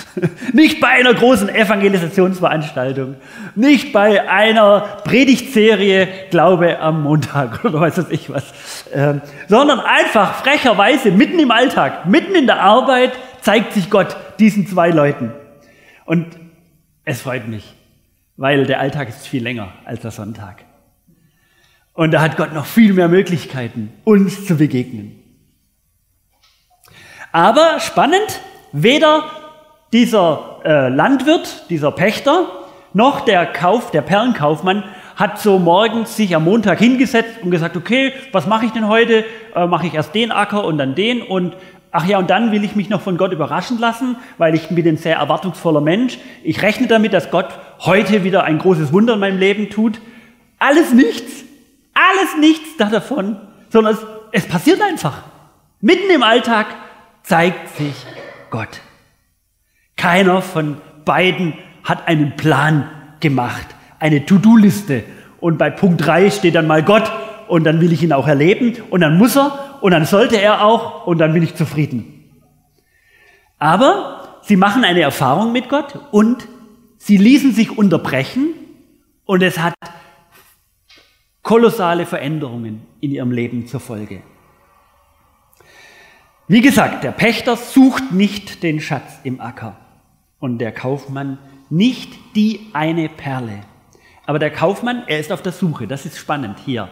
nicht 0.54 0.80
bei 0.80 0.88
einer 0.88 1.12
großen 1.12 1.50
Evangelisationsveranstaltung, 1.50 3.16
nicht 3.56 3.92
bei 3.92 4.26
einer 4.26 4.80
Predigtserie 5.04 6.08
Glaube 6.30 6.80
am 6.80 7.02
Montag 7.02 7.62
oder 7.66 7.78
weiß 7.80 8.06
ich 8.08 8.30
was, 8.30 8.54
ähm, 8.94 9.20
sondern 9.48 9.80
einfach 9.80 10.36
frecherweise 10.42 11.10
mitten 11.10 11.38
im 11.38 11.50
Alltag, 11.50 12.06
mitten 12.06 12.34
in 12.34 12.46
der 12.46 12.62
Arbeit 12.62 13.12
zeigt 13.42 13.74
sich 13.74 13.90
Gott 13.90 14.16
diesen 14.38 14.66
zwei 14.66 14.88
Leuten. 14.88 15.32
Und 16.06 16.26
es 17.04 17.20
freut 17.20 17.48
mich, 17.48 17.74
weil 18.38 18.64
der 18.64 18.80
Alltag 18.80 19.10
ist 19.10 19.28
viel 19.28 19.42
länger 19.42 19.74
als 19.84 20.00
der 20.00 20.10
Sonntag. 20.10 20.64
Und 21.92 22.12
da 22.12 22.22
hat 22.22 22.38
Gott 22.38 22.54
noch 22.54 22.64
viel 22.64 22.94
mehr 22.94 23.08
Möglichkeiten, 23.08 23.92
uns 24.04 24.46
zu 24.46 24.56
begegnen. 24.56 25.21
Aber 27.32 27.80
spannend, 27.80 28.40
weder 28.72 29.24
dieser 29.92 30.60
äh, 30.64 30.88
Landwirt, 30.88 31.70
dieser 31.70 31.90
Pächter, 31.90 32.46
noch 32.92 33.20
der 33.20 33.46
Kauf, 33.46 33.90
der 33.90 34.02
Perlenkaufmann 34.02 34.84
hat 35.16 35.40
so 35.40 35.58
morgens 35.58 36.16
sich 36.16 36.36
am 36.36 36.44
Montag 36.44 36.78
hingesetzt 36.78 37.42
und 37.42 37.50
gesagt, 37.50 37.76
okay, 37.76 38.12
was 38.32 38.46
mache 38.46 38.66
ich 38.66 38.72
denn 38.72 38.86
heute? 38.86 39.24
Äh, 39.54 39.66
mache 39.66 39.86
ich 39.86 39.94
erst 39.94 40.14
den 40.14 40.30
Acker 40.30 40.64
und 40.64 40.76
dann 40.76 40.94
den 40.94 41.22
und 41.22 41.56
ach 41.90 42.06
ja, 42.06 42.18
und 42.18 42.28
dann 42.28 42.52
will 42.52 42.64
ich 42.64 42.76
mich 42.76 42.90
noch 42.90 43.00
von 43.00 43.16
Gott 43.16 43.32
überraschen 43.32 43.78
lassen, 43.78 44.16
weil 44.36 44.54
ich 44.54 44.68
bin 44.68 44.86
ein 44.86 44.96
sehr 44.98 45.16
erwartungsvoller 45.16 45.80
Mensch. 45.80 46.18
Ich 46.42 46.60
rechne 46.62 46.86
damit, 46.86 47.12
dass 47.14 47.30
Gott 47.30 47.48
heute 47.80 48.24
wieder 48.24 48.44
ein 48.44 48.58
großes 48.58 48.92
Wunder 48.92 49.14
in 49.14 49.20
meinem 49.20 49.38
Leben 49.38 49.70
tut. 49.70 50.00
Alles 50.58 50.92
nichts, 50.92 51.44
alles 51.94 52.36
nichts 52.38 52.76
davon, 52.76 53.36
sondern 53.70 53.94
es, 53.94 54.06
es 54.32 54.48
passiert 54.48 54.82
einfach. 54.82 55.22
Mitten 55.80 56.10
im 56.10 56.22
Alltag 56.22 56.66
zeigt 57.22 57.76
sich 57.76 57.94
Gott. 58.50 58.80
Keiner 59.96 60.42
von 60.42 60.78
beiden 61.04 61.54
hat 61.84 62.08
einen 62.08 62.36
Plan 62.36 62.90
gemacht, 63.20 63.66
eine 63.98 64.26
To-Do-Liste. 64.26 65.04
Und 65.40 65.58
bei 65.58 65.70
Punkt 65.70 66.04
3 66.04 66.30
steht 66.30 66.54
dann 66.54 66.66
mal 66.66 66.82
Gott 66.82 67.10
und 67.48 67.64
dann 67.64 67.80
will 67.80 67.92
ich 67.92 68.02
ihn 68.02 68.12
auch 68.12 68.28
erleben 68.28 68.76
und 68.90 69.00
dann 69.00 69.18
muss 69.18 69.36
er 69.36 69.78
und 69.80 69.90
dann 69.92 70.04
sollte 70.06 70.40
er 70.40 70.64
auch 70.64 71.06
und 71.06 71.18
dann 71.18 71.32
bin 71.32 71.42
ich 71.42 71.54
zufrieden. 71.54 72.30
Aber 73.58 74.38
sie 74.42 74.56
machen 74.56 74.84
eine 74.84 75.00
Erfahrung 75.00 75.52
mit 75.52 75.68
Gott 75.68 75.98
und 76.10 76.48
sie 76.98 77.16
ließen 77.16 77.52
sich 77.52 77.76
unterbrechen 77.76 78.54
und 79.24 79.42
es 79.42 79.58
hat 79.58 79.74
kolossale 81.42 82.06
Veränderungen 82.06 82.82
in 83.00 83.10
ihrem 83.10 83.32
Leben 83.32 83.66
zur 83.66 83.80
Folge. 83.80 84.22
Wie 86.48 86.60
gesagt, 86.60 87.04
der 87.04 87.12
Pächter 87.12 87.56
sucht 87.56 88.12
nicht 88.12 88.62
den 88.62 88.80
Schatz 88.80 89.20
im 89.22 89.40
Acker 89.40 89.76
und 90.40 90.58
der 90.58 90.72
Kaufmann 90.72 91.38
nicht 91.70 92.12
die 92.34 92.68
eine 92.72 93.08
Perle. 93.08 93.60
Aber 94.26 94.38
der 94.38 94.50
Kaufmann, 94.50 95.04
er 95.06 95.20
ist 95.20 95.32
auf 95.32 95.42
der 95.42 95.52
Suche. 95.52 95.86
Das 95.86 96.04
ist 96.04 96.18
spannend 96.18 96.58
hier. 96.58 96.88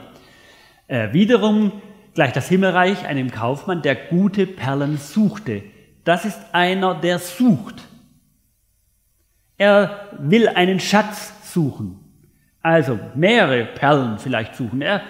Äh, 0.86 1.12
wiederum 1.12 1.72
gleich 2.14 2.32
das 2.32 2.48
Himmelreich 2.48 3.06
einem 3.06 3.30
Kaufmann, 3.30 3.82
der 3.82 3.94
gute 3.94 4.46
Perlen 4.46 4.98
suchte. 4.98 5.62
Das 6.04 6.24
ist 6.24 6.40
einer, 6.52 6.94
der 6.94 7.18
sucht. 7.18 7.82
Er 9.58 10.08
will 10.18 10.48
einen 10.48 10.80
Schatz 10.80 11.32
suchen. 11.52 11.98
Also 12.62 12.98
mehrere 13.14 13.64
Perlen 13.64 14.18
vielleicht 14.18 14.54
suchen. 14.54 14.80
Er, 14.80 15.02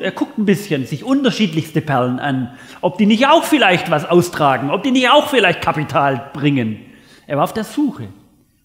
er 0.00 0.12
guckt 0.12 0.38
ein 0.38 0.44
bisschen 0.44 0.86
sich 0.86 1.04
unterschiedlichste 1.04 1.80
Perlen 1.80 2.18
an, 2.18 2.56
ob 2.80 2.98
die 2.98 3.06
nicht 3.06 3.26
auch 3.26 3.44
vielleicht 3.44 3.90
was 3.90 4.04
austragen, 4.04 4.70
ob 4.70 4.82
die 4.82 4.90
nicht 4.90 5.10
auch 5.10 5.28
vielleicht 5.28 5.60
Kapital 5.60 6.30
bringen. 6.32 6.80
Er 7.26 7.36
war 7.36 7.44
auf 7.44 7.54
der 7.54 7.64
Suche. 7.64 8.08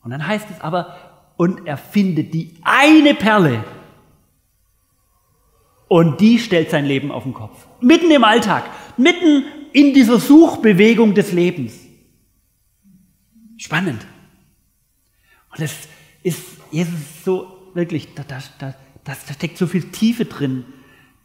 Und 0.03 0.12
dann 0.12 0.25
heißt 0.25 0.48
es 0.51 0.62
aber, 0.62 0.96
und 1.38 1.65
er 1.68 1.77
findet 1.77 2.34
die 2.34 2.56
eine 2.63 3.13
Perle. 3.13 3.63
Und 5.88 6.20
die 6.22 6.38
stellt 6.38 6.70
sein 6.70 6.86
Leben 6.86 7.12
auf 7.12 7.24
den 7.24 7.34
Kopf. 7.34 7.65
Mitten 7.82 8.12
im 8.12 8.24
Alltag, 8.24 8.63
mitten 8.98 9.46
in 9.72 9.94
dieser 9.94 10.20
Suchbewegung 10.20 11.13
des 11.15 11.32
Lebens. 11.32 11.74
Spannend. 13.58 14.06
Und 15.51 15.62
es 15.62 15.88
ist 16.24 16.41
Jesus 16.72 17.24
so 17.24 17.72
wirklich, 17.74 18.13
da, 18.13 18.24
da, 18.24 18.39
da, 18.60 18.75
da 19.03 19.15
steckt 19.34 19.58
so 19.58 19.68
viel 19.68 19.91
Tiefe 19.91 20.25
drin. 20.25 20.65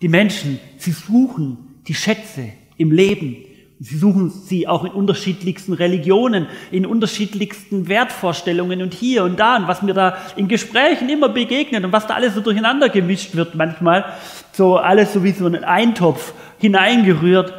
Die 0.05 0.09
Menschen, 0.09 0.61
sie 0.77 0.93
suchen 0.93 1.81
die 1.89 1.95
Schätze 1.95 2.53
im 2.77 2.93
Leben 2.93 3.37
Sie 3.81 3.99
suchen 3.99 4.31
sie 4.31 4.69
auch 4.69 4.85
in 4.85 4.93
unterschiedlichsten 4.93 5.73
Religionen, 5.73 6.47
in 6.71 6.87
unterschiedlichsten 6.87 7.89
Wertvorstellungen 7.89 8.83
und 8.83 8.95
hier 8.95 9.25
und 9.25 9.39
da 9.39 9.57
und 9.57 9.67
was 9.67 9.83
mir 9.83 9.95
da 9.95 10.17
in 10.37 10.47
Gesprächen 10.47 11.09
immer 11.09 11.29
begegnet 11.29 11.85
und 11.85 11.93
was 11.93 12.07
da 12.07 12.15
alles 12.15 12.35
so 12.35 12.41
durcheinander 12.41 12.89
gemischt 12.89 13.35
wird 13.35 13.57
manchmal, 13.57 14.05
so 14.53 14.77
alles 14.77 15.13
so 15.13 15.25
wie 15.25 15.33
so 15.33 15.47
ein 15.47 15.65
Eintopf 15.65 16.35
hineingerührt. 16.59 17.53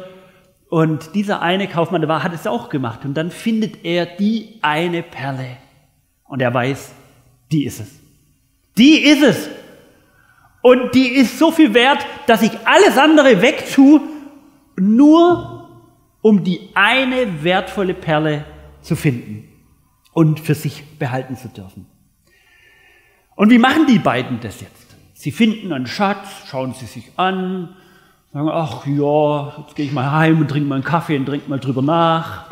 Und 0.68 1.14
dieser 1.14 1.42
eine 1.42 1.68
Kaufmann, 1.68 2.00
der 2.00 2.08
war, 2.08 2.22
hat 2.24 2.34
es 2.34 2.46
auch 2.46 2.70
gemacht. 2.70 3.04
Und 3.04 3.14
dann 3.14 3.30
findet 3.30 3.84
er 3.84 4.06
die 4.06 4.58
eine 4.62 5.02
Perle. 5.02 5.58
Und 6.24 6.42
er 6.42 6.52
weiß, 6.52 6.92
die 7.52 7.64
ist 7.66 7.80
es. 7.80 7.90
Die 8.76 8.98
ist 8.98 9.22
es. 9.22 9.48
Und 10.66 10.96
die 10.96 11.10
ist 11.10 11.38
so 11.38 11.52
viel 11.52 11.74
wert, 11.74 12.04
dass 12.26 12.42
ich 12.42 12.50
alles 12.64 12.98
andere 12.98 13.40
wegtue, 13.40 14.00
nur 14.76 15.70
um 16.22 16.42
die 16.42 16.70
eine 16.74 17.44
wertvolle 17.44 17.94
Perle 17.94 18.44
zu 18.80 18.96
finden 18.96 19.48
und 20.12 20.40
für 20.40 20.56
sich 20.56 20.98
behalten 20.98 21.36
zu 21.36 21.46
dürfen. 21.46 21.86
Und 23.36 23.50
wie 23.50 23.58
machen 23.58 23.86
die 23.86 24.00
beiden 24.00 24.40
das 24.40 24.60
jetzt? 24.60 24.96
Sie 25.14 25.30
finden 25.30 25.72
einen 25.72 25.86
Schatz, 25.86 26.26
schauen 26.50 26.74
sie 26.74 26.86
sich 26.86 27.12
an, 27.16 27.76
sagen, 28.32 28.48
ach 28.50 28.84
ja, 28.88 29.52
jetzt 29.60 29.76
gehe 29.76 29.86
ich 29.86 29.92
mal 29.92 30.10
heim 30.10 30.40
und 30.40 30.48
trinke 30.48 30.68
mal 30.68 30.74
einen 30.74 30.84
Kaffee 30.84 31.16
und 31.16 31.26
trinke 31.26 31.48
mal 31.48 31.60
drüber 31.60 31.82
nach. 31.82 32.46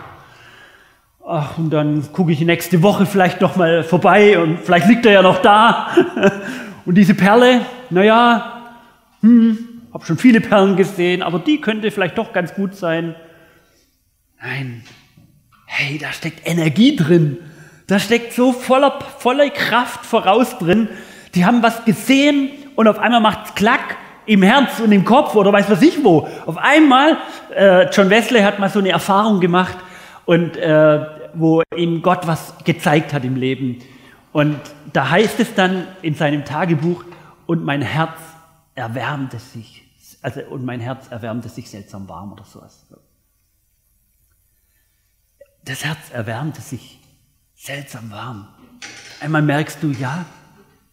Ach, 1.27 1.59
und 1.59 1.71
dann 1.71 2.13
gucke 2.13 2.31
ich 2.31 2.41
nächste 2.43 2.81
Woche 2.81 3.07
vielleicht 3.07 3.41
noch 3.41 3.57
mal 3.57 3.83
vorbei 3.83 4.39
und 4.39 4.61
vielleicht 4.61 4.87
liegt 4.87 5.05
er 5.05 5.15
ja 5.15 5.23
noch 5.23 5.43
da. 5.43 5.89
Und 6.87 6.97
diese 6.97 7.15
Perle, 7.15 7.63
naja, 7.95 8.63
hm, 9.21 9.83
habe 9.93 10.05
schon 10.05 10.19
viele 10.19 10.41
Perlen 10.41 10.77
gesehen, 10.77 11.23
aber 11.23 11.39
die 11.39 11.61
könnte 11.61 11.91
vielleicht 11.91 12.19
doch 12.19 12.33
ganz 12.33 12.55
gut 12.55 12.75
sein. 12.75 13.15
Nein, 14.43 14.83
hey, 15.67 15.99
da 15.99 16.13
steckt 16.13 16.47
Energie 16.47 16.97
drin. 16.97 17.39
Da 17.87 17.99
steckt 17.99 18.33
so 18.33 18.53
voller, 18.53 18.99
voller 19.19 19.49
Kraft 19.51 20.05
voraus 20.05 20.59
drin. 20.59 20.89
Die 21.35 21.45
haben 21.45 21.63
was 21.63 21.85
gesehen 21.85 22.51
und 22.77 22.89
auf 22.89 22.99
einmal 22.99 23.21
macht 23.21 23.47
es 23.47 23.55
Klack 23.55 23.97
im 24.27 24.43
Herz 24.43 24.81
und 24.81 24.93
im 24.93 25.05
Kopf 25.05 25.35
oder 25.35 25.53
weiß 25.53 25.71
was 25.71 25.83
ich 25.83 26.03
wo. 26.03 26.29
Auf 26.47 26.57
einmal, 26.57 27.19
äh, 27.55 27.89
John 27.91 28.11
Wesley 28.11 28.41
hat 28.41 28.59
mal 28.59 28.71
so 28.71 28.79
eine 28.79 28.91
Erfahrung 28.91 29.41
gemacht 29.41 29.77
und 30.25 30.57
äh, 30.57 31.01
wo 31.35 31.63
ihm 31.77 32.03
Gott 32.03 32.27
was 32.27 32.55
gezeigt 32.65 33.13
hat 33.13 33.25
im 33.25 33.37
Leben. 33.37 33.79
Und 34.33 34.59
da 34.93 35.11
heißt 35.11 35.41
es 35.41 35.55
dann 35.55 35.87
in 36.03 36.15
seinem 36.15 36.45
Tagebuch, 36.45 37.05
und 37.47 37.65
mein 37.65 37.83
Herz 37.83 38.19
erwärmte 38.75 39.39
sich, 39.39 39.85
also 40.23 40.41
und 40.45 40.65
mein 40.65 40.81
Herz 40.81 41.11
erwärmte 41.11 41.49
sich 41.49 41.71
seltsam 41.71 42.09
warm 42.09 42.33
oder 42.33 42.45
sowas. 42.45 42.87
Das 45.65 45.85
Herz 45.85 46.11
erwärmte 46.13 46.61
sich 46.61 47.01
seltsam 47.55 48.11
warm. 48.11 48.49
Einmal 49.21 49.43
merkst 49.43 49.83
du, 49.83 49.91
ja, 49.91 50.27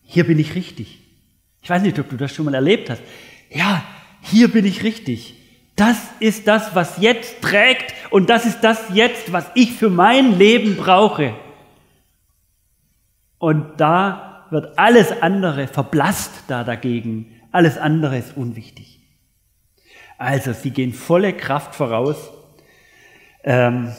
hier 0.03 0.25
bin 0.25 0.39
ich 0.39 0.55
richtig. 0.55 0.99
Ich 1.61 1.69
weiß 1.69 1.81
nicht, 1.81 1.99
ob 1.99 2.09
du 2.09 2.17
das 2.17 2.33
schon 2.33 2.45
mal 2.45 2.53
erlebt 2.53 2.89
hast. 2.89 3.01
Ja, 3.49 3.83
hier 4.21 4.51
bin 4.51 4.65
ich 4.65 4.83
richtig. 4.83 5.35
Das 5.75 5.97
ist 6.19 6.47
das, 6.47 6.75
was 6.75 6.97
jetzt 6.97 7.41
trägt 7.41 7.93
und 8.11 8.29
das 8.29 8.45
ist 8.45 8.61
das 8.61 8.79
jetzt, 8.93 9.31
was 9.31 9.45
ich 9.55 9.73
für 9.73 9.89
mein 9.89 10.37
Leben 10.37 10.77
brauche. 10.77 11.35
Und 13.37 13.79
da 13.79 14.30
wird 14.51 14.77
alles 14.77 15.21
andere 15.21 15.67
verblasst 15.67 16.43
da 16.47 16.63
dagegen. 16.63 17.41
Alles 17.51 17.77
andere 17.77 18.17
ist 18.17 18.37
unwichtig. 18.37 18.99
Also, 20.17 20.53
sie 20.53 20.71
gehen 20.71 20.93
volle 20.93 21.33
Kraft 21.33 21.73
voraus. 21.73 22.31
Ähm, 23.43 23.91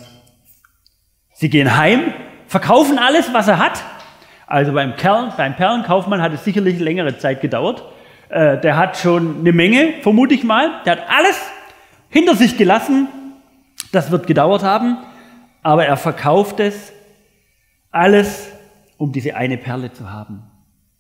sie 1.32 1.50
gehen 1.50 1.76
heim, 1.76 2.14
verkaufen 2.46 2.98
alles, 2.98 3.32
was 3.32 3.48
er 3.48 3.58
hat. 3.58 3.82
Also 4.46 4.72
beim, 4.72 4.96
Kerl, 4.96 5.32
beim 5.36 5.56
Perlenkaufmann 5.56 6.20
hat 6.20 6.32
es 6.32 6.44
sicherlich 6.44 6.78
längere 6.78 7.16
Zeit 7.18 7.40
gedauert. 7.40 7.82
Äh, 8.28 8.58
der 8.60 8.76
hat 8.76 8.98
schon 8.98 9.40
eine 9.40 9.52
Menge, 9.52 9.94
vermute 10.02 10.34
ich 10.34 10.44
mal. 10.44 10.82
Der 10.84 10.92
hat 10.92 11.08
alles 11.08 11.40
hinter 12.10 12.36
sich 12.36 12.56
gelassen. 12.58 13.08
Das 13.90 14.10
wird 14.10 14.26
gedauert 14.26 14.62
haben, 14.62 14.98
aber 15.62 15.86
er 15.86 15.96
verkauft 15.96 16.60
es 16.60 16.92
alles, 17.90 18.51
um 19.02 19.10
diese 19.10 19.34
eine 19.34 19.56
Perle 19.56 19.92
zu 19.92 20.12
haben. 20.12 20.44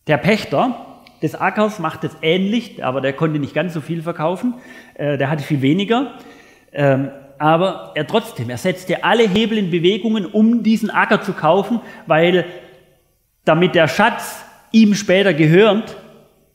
Der 0.08 0.16
Pächter 0.16 0.74
des 1.22 1.36
Ackers 1.36 1.78
macht 1.78 2.02
es 2.02 2.16
ähnlich, 2.20 2.84
aber 2.84 3.00
der 3.00 3.12
konnte 3.12 3.38
nicht 3.38 3.54
ganz 3.54 3.74
so 3.74 3.80
viel 3.80 4.02
verkaufen. 4.02 4.54
Äh, 4.94 5.18
der 5.18 5.30
hatte 5.30 5.44
viel 5.44 5.62
weniger. 5.62 6.14
Ähm, 6.72 7.12
aber 7.38 7.92
er 7.94 8.08
trotzdem, 8.08 8.50
er 8.50 8.58
setzte 8.58 9.04
alle 9.04 9.22
Hebel 9.28 9.56
in 9.56 9.70
Bewegungen, 9.70 10.26
um 10.26 10.64
diesen 10.64 10.90
Acker 10.90 11.22
zu 11.22 11.32
kaufen, 11.32 11.80
weil 12.08 12.44
damit 13.44 13.76
der 13.76 13.86
Schatz 13.86 14.44
ihm 14.72 14.94
später 14.94 15.32
gehört, 15.32 15.96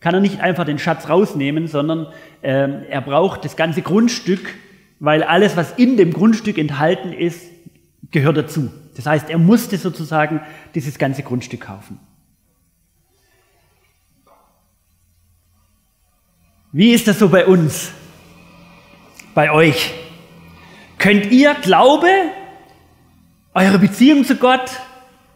kann 0.01 0.16
er 0.16 0.20
nicht 0.20 0.42
einfach 0.42 0.66
den 0.66 0.80
Schatz 0.80 1.08
rausnehmen, 1.08 1.68
sondern 1.68 2.08
ähm, 2.44 2.84
er 2.89 3.00
braucht 3.00 3.46
das 3.46 3.56
ganze 3.56 3.82
Grundstück, 3.82 4.54
weil 5.00 5.24
alles, 5.24 5.55
was 5.55 5.72
in 5.77 5.96
dem 5.96 6.12
Grundstück 6.12 6.57
enthalten 6.57 7.14
ist, 7.14 7.50
gehört 8.12 8.36
dazu. 8.36 8.70
Das 8.98 9.05
heißt, 9.05 9.29
er 9.29 9.38
musste 9.38 9.77
sozusagen 9.77 10.42
dieses 10.74 10.98
ganze 10.98 11.22
Grundstück 11.22 11.62
kaufen. 11.62 12.00
Wie 16.72 16.92
ist 16.92 17.07
das 17.07 17.20
so 17.20 17.29
bei 17.29 17.46
uns? 17.46 17.92
Bei 19.36 19.51
euch? 19.51 19.94
Könnt 20.98 21.27
ihr 21.31 21.53
Glaube, 21.55 22.07
eure 23.53 23.77
Beziehung 23.77 24.25
zu 24.25 24.36
Gott 24.36 24.72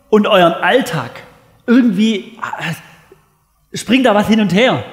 und 0.09 0.27
euren 0.27 0.53
Alltag 0.53 1.23
irgendwie 1.67 2.37
springt 3.73 4.07
da 4.07 4.15
was 4.15 4.27
hin 4.27 4.41
und 4.41 4.53
her. 4.53 4.83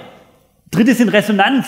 Drittes 0.70 1.00
in 1.00 1.08
Resonanz. 1.08 1.66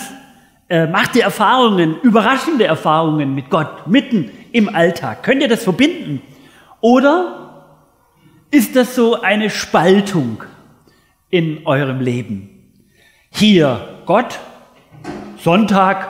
Äh, 0.69 0.87
macht 0.87 1.17
ihr 1.17 1.23
Erfahrungen, 1.23 1.99
überraschende 2.01 2.63
Erfahrungen 2.63 3.35
mit 3.35 3.49
Gott 3.49 3.87
mitten 3.87 4.31
im 4.53 4.73
Alltag. 4.73 5.21
Könnt 5.23 5.41
ihr 5.41 5.49
das 5.49 5.63
verbinden? 5.63 6.21
Oder 6.81 7.77
ist 8.49 8.75
das 8.75 8.95
so 8.95 9.21
eine 9.21 9.49
Spaltung 9.49 10.43
in 11.29 11.65
eurem 11.65 12.01
Leben? 12.01 12.49
Hier 13.29 13.99
Gott, 14.05 14.39
Sonntag, 15.37 16.09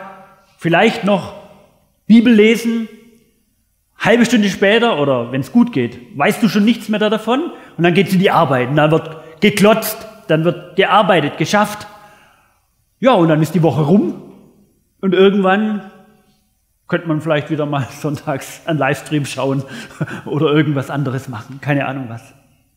vielleicht 0.57 1.03
noch 1.03 1.33
Bibel 2.07 2.33
lesen, 2.33 2.87
halbe 3.97 4.25
Stunde 4.25 4.49
später 4.49 4.99
oder 4.99 5.31
wenn 5.31 5.41
es 5.41 5.51
gut 5.51 5.71
geht, 5.71 6.17
weißt 6.17 6.41
du 6.41 6.49
schon 6.49 6.65
nichts 6.65 6.89
mehr 6.89 6.99
davon 6.99 7.51
und 7.77 7.83
dann 7.83 7.93
geht 7.93 8.07
es 8.07 8.13
in 8.13 8.19
die 8.19 8.31
Arbeit 8.31 8.69
und 8.69 8.77
dann 8.77 8.91
wird 8.91 9.41
geklotzt, 9.41 9.97
dann 10.27 10.43
wird 10.45 10.75
gearbeitet, 10.77 11.37
geschafft. 11.37 11.85
Ja, 12.99 13.13
und 13.13 13.27
dann 13.27 13.41
ist 13.41 13.53
die 13.53 13.63
Woche 13.63 13.81
rum 13.81 14.21
und 15.01 15.13
irgendwann 15.13 15.91
könnte 16.91 17.07
man 17.07 17.21
vielleicht 17.21 17.49
wieder 17.49 17.65
mal 17.65 17.87
sonntags 18.01 18.61
einen 18.65 18.77
Livestream 18.77 19.25
schauen 19.25 19.63
oder 20.25 20.47
irgendwas 20.51 20.89
anderes 20.89 21.29
machen. 21.29 21.59
Keine 21.61 21.87
Ahnung 21.87 22.09
was. 22.09 22.21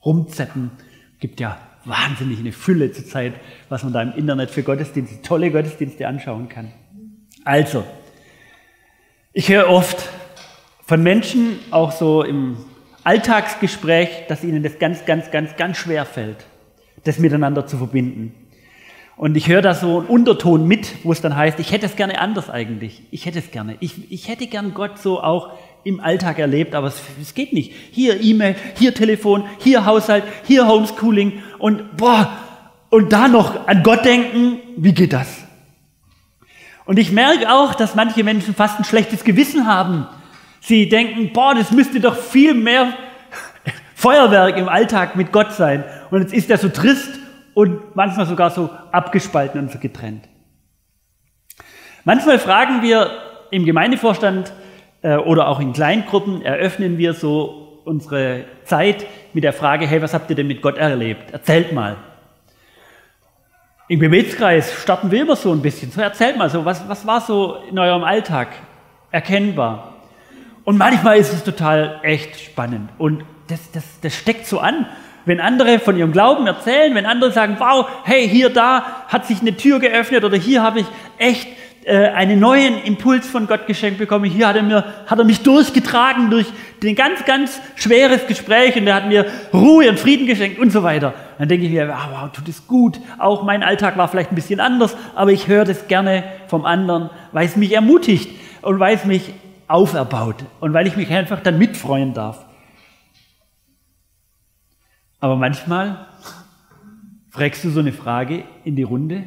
Rumzeppen. 0.04 0.70
Gibt 1.18 1.40
ja 1.40 1.58
wahnsinnig 1.84 2.38
eine 2.38 2.52
Fülle 2.52 2.92
zur 2.92 3.04
Zeit, 3.04 3.34
was 3.68 3.82
man 3.82 3.92
da 3.92 4.02
im 4.02 4.12
Internet 4.12 4.50
für 4.50 4.62
Gottesdienste, 4.62 5.20
tolle 5.22 5.50
Gottesdienste 5.50 6.06
anschauen 6.06 6.48
kann. 6.48 6.70
Also, 7.44 7.84
ich 9.32 9.48
höre 9.48 9.68
oft 9.68 10.08
von 10.86 11.02
Menschen, 11.02 11.58
auch 11.72 11.90
so 11.90 12.22
im 12.22 12.56
Alltagsgespräch, 13.02 14.28
dass 14.28 14.44
ihnen 14.44 14.62
das 14.62 14.78
ganz, 14.78 15.04
ganz, 15.04 15.32
ganz, 15.32 15.56
ganz 15.56 15.76
schwer 15.76 16.06
fällt 16.06 16.46
das 17.04 17.18
miteinander 17.18 17.66
zu 17.66 17.76
verbinden. 17.76 18.34
Und 19.16 19.36
ich 19.36 19.48
höre 19.48 19.62
da 19.62 19.74
so 19.74 19.98
einen 19.98 20.08
Unterton 20.08 20.66
mit, 20.66 21.04
wo 21.04 21.12
es 21.12 21.20
dann 21.20 21.36
heißt, 21.36 21.60
ich 21.60 21.70
hätte 21.70 21.86
es 21.86 21.94
gerne 21.94 22.20
anders 22.20 22.50
eigentlich. 22.50 23.02
Ich 23.12 23.26
hätte 23.26 23.38
es 23.38 23.50
gerne. 23.52 23.76
Ich, 23.78 24.10
ich 24.10 24.28
hätte 24.28 24.48
gern 24.48 24.74
Gott 24.74 24.98
so 24.98 25.22
auch 25.22 25.52
im 25.84 26.00
Alltag 26.00 26.38
erlebt, 26.38 26.74
aber 26.74 26.88
es, 26.88 27.00
es 27.20 27.34
geht 27.34 27.52
nicht. 27.52 27.72
Hier 27.92 28.20
E-Mail, 28.20 28.56
hier 28.76 28.92
Telefon, 28.92 29.44
hier 29.58 29.86
Haushalt, 29.86 30.24
hier 30.44 30.66
Homeschooling 30.66 31.42
und 31.58 31.96
boah, 31.96 32.36
und 32.90 33.12
da 33.12 33.28
noch 33.28 33.66
an 33.68 33.82
Gott 33.82 34.04
denken, 34.04 34.58
wie 34.76 34.92
geht 34.92 35.12
das? 35.12 35.44
Und 36.84 36.98
ich 36.98 37.12
merke 37.12 37.52
auch, 37.52 37.74
dass 37.74 37.94
manche 37.94 38.24
Menschen 38.24 38.54
fast 38.54 38.78
ein 38.78 38.84
schlechtes 38.84 39.24
Gewissen 39.24 39.66
haben. 39.66 40.06
Sie 40.60 40.88
denken, 40.88 41.32
boah, 41.32 41.54
das 41.54 41.70
müsste 41.70 42.00
doch 42.00 42.16
viel 42.16 42.54
mehr 42.54 42.92
Feuerwerk 43.94 44.56
im 44.56 44.68
Alltag 44.68 45.16
mit 45.16 45.32
Gott 45.32 45.52
sein. 45.52 45.84
Und 46.10 46.20
jetzt 46.22 46.34
ist 46.34 46.50
er 46.50 46.58
so 46.58 46.68
trist 46.68 47.20
und 47.54 47.96
manchmal 47.96 48.26
sogar 48.26 48.50
so 48.50 48.70
abgespalten 48.92 49.60
und 49.60 49.70
so 49.70 49.78
getrennt. 49.78 50.28
Manchmal 52.04 52.38
fragen 52.38 52.82
wir 52.82 53.10
im 53.50 53.64
Gemeindevorstand 53.64 54.52
äh, 55.02 55.16
oder 55.16 55.48
auch 55.48 55.60
in 55.60 55.72
Kleingruppen, 55.72 56.42
eröffnen 56.42 56.98
wir 56.98 57.14
so 57.14 57.80
unsere 57.84 58.44
Zeit 58.64 59.06
mit 59.32 59.44
der 59.44 59.52
Frage, 59.52 59.86
hey, 59.86 60.02
was 60.02 60.14
habt 60.14 60.30
ihr 60.30 60.36
denn 60.36 60.46
mit 60.46 60.62
Gott 60.62 60.76
erlebt? 60.76 61.32
Erzählt 61.32 61.72
mal. 61.72 61.96
Im 63.86 64.00
Gebetskreis 64.00 64.72
starten 64.82 65.10
wir 65.10 65.22
immer 65.22 65.36
so 65.36 65.52
ein 65.52 65.60
bisschen. 65.60 65.90
So 65.90 66.00
erzählt 66.00 66.38
mal 66.38 66.48
so, 66.48 66.64
was, 66.64 66.88
was 66.88 67.06
war 67.06 67.20
so 67.20 67.56
in 67.68 67.78
eurem 67.78 68.02
Alltag 68.02 68.48
erkennbar? 69.10 69.94
Und 70.64 70.78
manchmal 70.78 71.18
ist 71.18 71.32
es 71.32 71.44
total 71.44 72.00
echt 72.02 72.40
spannend 72.40 72.88
und 72.96 73.24
das, 73.48 73.70
das, 73.72 74.00
das 74.00 74.14
steckt 74.14 74.46
so 74.46 74.58
an. 74.58 74.86
Wenn 75.24 75.40
andere 75.40 75.78
von 75.78 75.96
ihrem 75.96 76.12
Glauben 76.12 76.46
erzählen, 76.46 76.94
wenn 76.94 77.06
andere 77.06 77.32
sagen, 77.32 77.56
wow, 77.58 77.86
hey, 78.04 78.28
hier, 78.28 78.50
da 78.50 78.84
hat 79.08 79.26
sich 79.26 79.40
eine 79.40 79.56
Tür 79.56 79.80
geöffnet 79.80 80.24
oder 80.24 80.36
hier 80.36 80.62
habe 80.62 80.80
ich 80.80 80.86
echt 81.18 81.48
äh, 81.84 82.08
einen 82.08 82.40
neuen 82.40 82.82
Impuls 82.82 83.26
von 83.26 83.46
Gott 83.46 83.66
geschenkt 83.66 83.98
bekommen. 83.98 84.24
Hier 84.24 84.48
hat 84.48 84.56
er, 84.56 84.62
mir, 84.62 84.84
hat 85.06 85.18
er 85.18 85.24
mich 85.24 85.42
durchgetragen 85.42 86.30
durch 86.30 86.46
ein 86.82 86.94
ganz, 86.94 87.24
ganz 87.24 87.60
schweres 87.76 88.26
Gespräch 88.26 88.76
und 88.76 88.86
er 88.86 88.94
hat 88.94 89.08
mir 89.08 89.26
Ruhe 89.52 89.88
und 89.88 89.98
Frieden 89.98 90.26
geschenkt 90.26 90.58
und 90.58 90.70
so 90.70 90.82
weiter. 90.82 91.14
Dann 91.38 91.48
denke 91.48 91.66
ich 91.66 91.72
mir, 91.72 91.88
wow, 91.88 92.08
wow, 92.10 92.32
tut 92.32 92.48
es 92.48 92.66
gut. 92.66 93.00
Auch 93.18 93.42
mein 93.42 93.62
Alltag 93.62 93.96
war 93.96 94.08
vielleicht 94.08 94.32
ein 94.32 94.34
bisschen 94.34 94.60
anders, 94.60 94.96
aber 95.14 95.32
ich 95.32 95.48
höre 95.48 95.64
das 95.64 95.88
gerne 95.88 96.24
vom 96.46 96.64
anderen, 96.64 97.10
weil 97.32 97.46
es 97.46 97.56
mich 97.56 97.72
ermutigt 97.72 98.30
und 98.62 98.80
weil 98.80 98.96
es 98.96 99.04
mich 99.04 99.32
auferbaut 99.68 100.36
und 100.60 100.72
weil 100.72 100.86
ich 100.86 100.96
mich 100.96 101.10
einfach 101.10 101.40
dann 101.40 101.58
mitfreuen 101.58 102.14
darf. 102.14 102.44
Aber 105.24 105.36
manchmal 105.36 106.06
fragst 107.30 107.64
du 107.64 107.70
so 107.70 107.80
eine 107.80 107.94
Frage 107.94 108.44
in 108.62 108.76
die 108.76 108.82
Runde 108.82 109.24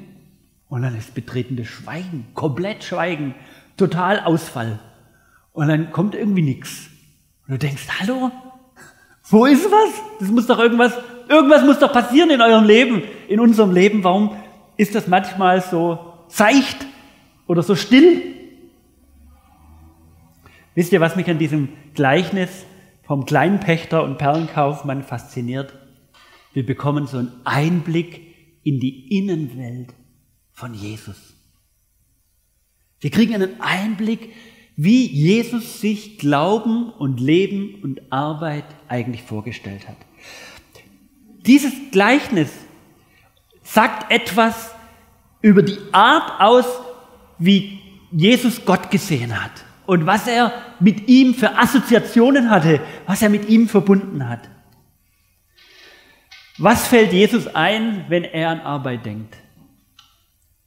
und 0.69 0.83
dann 0.83 0.95
ist 0.95 1.15
betretenes 1.15 1.65
Schweigen, 1.69 2.27
komplett 2.35 2.83
Schweigen, 2.83 3.33
total 3.77 4.19
Ausfall. 4.19 4.77
Und 5.53 5.69
dann 5.69 5.91
kommt 5.91 6.13
irgendwie 6.13 6.43
nichts. 6.43 6.91
Und 7.47 7.53
du 7.53 7.57
denkst, 7.57 7.87
hallo, 7.99 8.29
wo 9.23 9.47
ist 9.47 9.65
was? 9.65 10.19
Das 10.19 10.29
muss 10.29 10.45
doch 10.45 10.59
irgendwas, 10.59 10.93
irgendwas 11.29 11.65
muss 11.65 11.79
doch 11.79 11.91
passieren 11.91 12.29
in 12.29 12.41
eurem 12.41 12.65
Leben, 12.65 13.01
in 13.27 13.39
unserem 13.39 13.71
Leben. 13.71 14.03
Warum 14.03 14.35
ist 14.75 14.93
das 14.93 15.07
manchmal 15.07 15.61
so 15.61 16.13
seicht 16.27 16.85
oder 17.47 17.63
so 17.63 17.75
still? 17.75 18.21
Wisst 20.75 20.93
ihr, 20.93 21.01
was 21.01 21.15
mich 21.15 21.27
an 21.27 21.39
diesem 21.39 21.69
Gleichnis 21.95 22.67
vom 23.01 23.25
Kleinpächter 23.25 24.03
und 24.03 24.19
Perlenkaufmann 24.19 25.01
fasziniert? 25.01 25.73
Wir 26.57 26.65
bekommen 26.65 27.05
so 27.05 27.19
einen 27.19 27.31
Einblick 27.43 28.19
in 28.63 28.79
die 28.79 29.15
Innenwelt 29.15 29.93
von 30.53 30.73
Jesus. 30.73 31.35
Wir 32.99 33.11
kriegen 33.11 33.35
einen 33.35 33.61
Einblick, 33.61 34.33
wie 34.75 35.05
Jesus 35.05 35.81
sich 35.81 36.17
Glauben 36.17 36.89
und 36.89 37.19
Leben 37.19 37.75
und 37.83 38.11
Arbeit 38.11 38.65
eigentlich 38.87 39.21
vorgestellt 39.21 39.87
hat. 39.87 39.97
Dieses 41.45 41.73
Gleichnis 41.91 42.49
sagt 43.61 44.11
etwas 44.11 44.71
über 45.43 45.61
die 45.61 45.77
Art 45.91 46.41
aus, 46.41 46.65
wie 47.37 47.81
Jesus 48.11 48.65
Gott 48.65 48.89
gesehen 48.89 49.43
hat 49.43 49.63
und 49.85 50.07
was 50.07 50.25
er 50.25 50.51
mit 50.79 51.07
ihm 51.07 51.35
für 51.35 51.55
Assoziationen 51.55 52.49
hatte, 52.49 52.81
was 53.05 53.21
er 53.21 53.29
mit 53.29 53.47
ihm 53.47 53.69
verbunden 53.69 54.27
hat. 54.27 54.49
Was 56.57 56.87
fällt 56.87 57.13
Jesus 57.13 57.47
ein, 57.47 58.05
wenn 58.09 58.23
er 58.23 58.49
an 58.49 58.61
Arbeit 58.61 59.05
denkt 59.05 59.35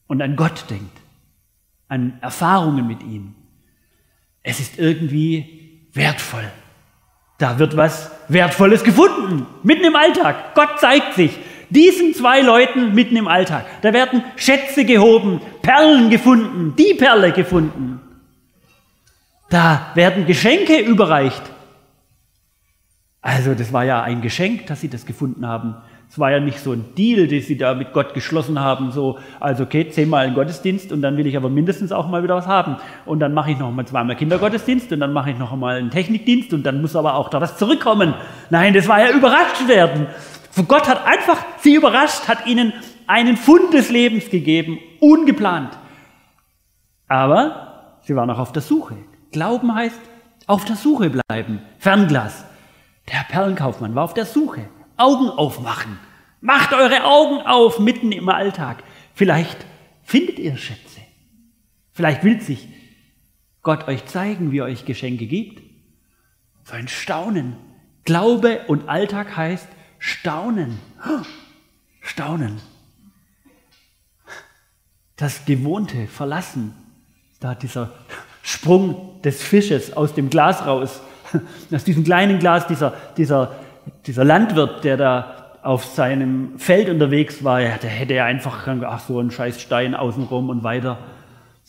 und 0.06 0.22
an 0.22 0.36
Gott 0.36 0.64
denkt, 0.70 0.96
an 1.88 2.18
Erfahrungen 2.20 2.86
mit 2.86 3.02
ihm? 3.02 3.34
Es 4.42 4.60
ist 4.60 4.78
irgendwie 4.78 5.88
wertvoll. 5.92 6.50
Da 7.38 7.58
wird 7.58 7.76
was 7.76 8.10
Wertvolles 8.28 8.84
gefunden, 8.84 9.46
mitten 9.62 9.84
im 9.84 9.96
Alltag. 9.96 10.54
Gott 10.54 10.78
zeigt 10.78 11.14
sich 11.14 11.38
diesen 11.70 12.14
zwei 12.14 12.40
Leuten 12.40 12.94
mitten 12.94 13.16
im 13.16 13.28
Alltag. 13.28 13.64
Da 13.82 13.92
werden 13.92 14.22
Schätze 14.36 14.84
gehoben, 14.84 15.40
Perlen 15.62 16.10
gefunden, 16.10 16.74
die 16.76 16.94
Perle 16.94 17.32
gefunden. 17.32 18.00
Da 19.48 19.90
werden 19.94 20.26
Geschenke 20.26 20.78
überreicht. 20.80 21.42
Also 23.22 23.54
das 23.54 23.72
war 23.72 23.84
ja 23.84 24.02
ein 24.02 24.22
Geschenk, 24.22 24.66
dass 24.66 24.80
sie 24.80 24.88
das 24.88 25.04
gefunden 25.04 25.46
haben. 25.46 25.74
Es 26.08 26.18
war 26.18 26.32
ja 26.32 26.40
nicht 26.40 26.58
so 26.58 26.72
ein 26.72 26.86
Deal, 26.96 27.28
den 27.28 27.40
sie 27.40 27.56
da 27.56 27.74
mit 27.74 27.92
Gott 27.92 28.14
geschlossen 28.14 28.58
haben, 28.58 28.90
so, 28.90 29.20
also 29.38 29.62
okay, 29.62 29.88
zehnmal 29.88 30.26
einen 30.26 30.34
Gottesdienst 30.34 30.90
und 30.90 31.02
dann 31.02 31.16
will 31.16 31.26
ich 31.26 31.36
aber 31.36 31.48
mindestens 31.48 31.92
auch 31.92 32.08
mal 32.08 32.24
wieder 32.24 32.34
was 32.34 32.48
haben. 32.48 32.78
Und 33.06 33.20
dann 33.20 33.32
mache 33.32 33.52
ich 33.52 33.58
noch 33.58 33.70
mal 33.70 33.86
zweimal 33.86 34.16
Kindergottesdienst 34.16 34.90
und 34.92 34.98
dann 34.98 35.12
mache 35.12 35.30
ich 35.30 35.38
noch 35.38 35.54
mal 35.54 35.76
einen 35.76 35.90
Technikdienst 35.90 36.52
und 36.52 36.64
dann 36.64 36.80
muss 36.80 36.96
aber 36.96 37.14
auch 37.14 37.28
da 37.28 37.40
was 37.40 37.58
zurückkommen. 37.58 38.14
Nein, 38.48 38.74
das 38.74 38.88
war 38.88 39.00
ja 39.00 39.10
überrascht 39.16 39.68
werden. 39.68 40.08
Gott 40.66 40.88
hat 40.88 41.06
einfach 41.06 41.44
sie 41.58 41.76
überrascht, 41.76 42.26
hat 42.26 42.44
ihnen 42.46 42.72
einen 43.06 43.36
Fund 43.36 43.72
des 43.72 43.90
Lebens 43.90 44.30
gegeben, 44.30 44.78
ungeplant. 44.98 45.78
Aber 47.06 47.98
sie 48.02 48.16
waren 48.16 48.30
auch 48.30 48.40
auf 48.40 48.50
der 48.50 48.62
Suche. 48.62 48.96
Glauben 49.30 49.72
heißt 49.72 50.00
auf 50.48 50.64
der 50.64 50.74
Suche 50.74 51.10
bleiben. 51.10 51.60
Fernglas. 51.78 52.44
Der 53.10 53.24
Perlenkaufmann 53.28 53.94
war 53.94 54.04
auf 54.04 54.14
der 54.14 54.26
Suche. 54.26 54.68
Augen 54.96 55.28
aufmachen. 55.28 55.98
Macht 56.40 56.72
eure 56.72 57.04
Augen 57.04 57.40
auf 57.46 57.78
mitten 57.78 58.12
im 58.12 58.28
Alltag. 58.28 58.82
Vielleicht 59.14 59.66
findet 60.02 60.38
ihr 60.38 60.56
Schätze. 60.56 61.00
Vielleicht 61.92 62.24
will 62.24 62.40
sich 62.40 62.68
Gott 63.62 63.88
euch 63.88 64.06
zeigen, 64.06 64.52
wie 64.52 64.58
er 64.58 64.64
euch 64.64 64.84
Geschenke 64.84 65.26
gibt. 65.26 65.62
So 66.64 66.74
ein 66.74 66.88
Staunen. 66.88 67.56
Glaube 68.04 68.60
und 68.68 68.88
Alltag 68.88 69.36
heißt 69.36 69.68
Staunen. 69.98 70.78
Staunen. 72.00 72.60
Das 75.16 75.44
Gewohnte 75.44 76.06
verlassen. 76.06 76.74
Da 77.40 77.54
dieser 77.54 77.92
Sprung 78.42 79.20
des 79.22 79.42
Fisches 79.42 79.94
aus 79.94 80.14
dem 80.14 80.30
Glas 80.30 80.64
raus. 80.66 81.00
Aus 81.74 81.84
diesem 81.84 82.04
kleinen 82.04 82.38
Glas, 82.38 82.66
dieser, 82.66 82.94
dieser 83.16 83.52
dieser 84.06 84.24
Landwirt, 84.24 84.84
der 84.84 84.96
da 84.96 85.58
auf 85.62 85.84
seinem 85.84 86.58
Feld 86.58 86.88
unterwegs 86.88 87.44
war, 87.44 87.60
der 87.60 87.90
hätte 87.90 88.14
ja 88.14 88.24
einfach, 88.24 88.66
ach 88.66 89.00
so, 89.00 89.20
ein 89.20 89.30
scheiß 89.30 89.60
Stein 89.60 89.94
außenrum 89.94 90.48
und 90.48 90.62
weiter. 90.62 90.98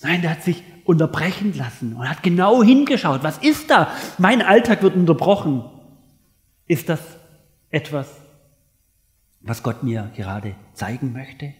Nein, 0.01 0.21
der 0.21 0.31
hat 0.31 0.43
sich 0.43 0.63
unterbrechen 0.85 1.55
lassen 1.55 1.95
und 1.95 2.09
hat 2.09 2.23
genau 2.23 2.63
hingeschaut. 2.63 3.23
Was 3.23 3.37
ist 3.37 3.69
da? 3.69 3.91
Mein 4.17 4.41
Alltag 4.41 4.81
wird 4.81 4.95
unterbrochen. 4.95 5.65
Ist 6.67 6.89
das 6.89 7.01
etwas, 7.69 8.09
was 9.41 9.61
Gott 9.61 9.83
mir 9.83 10.09
gerade 10.15 10.55
zeigen 10.73 11.11
möchte? 11.11 11.53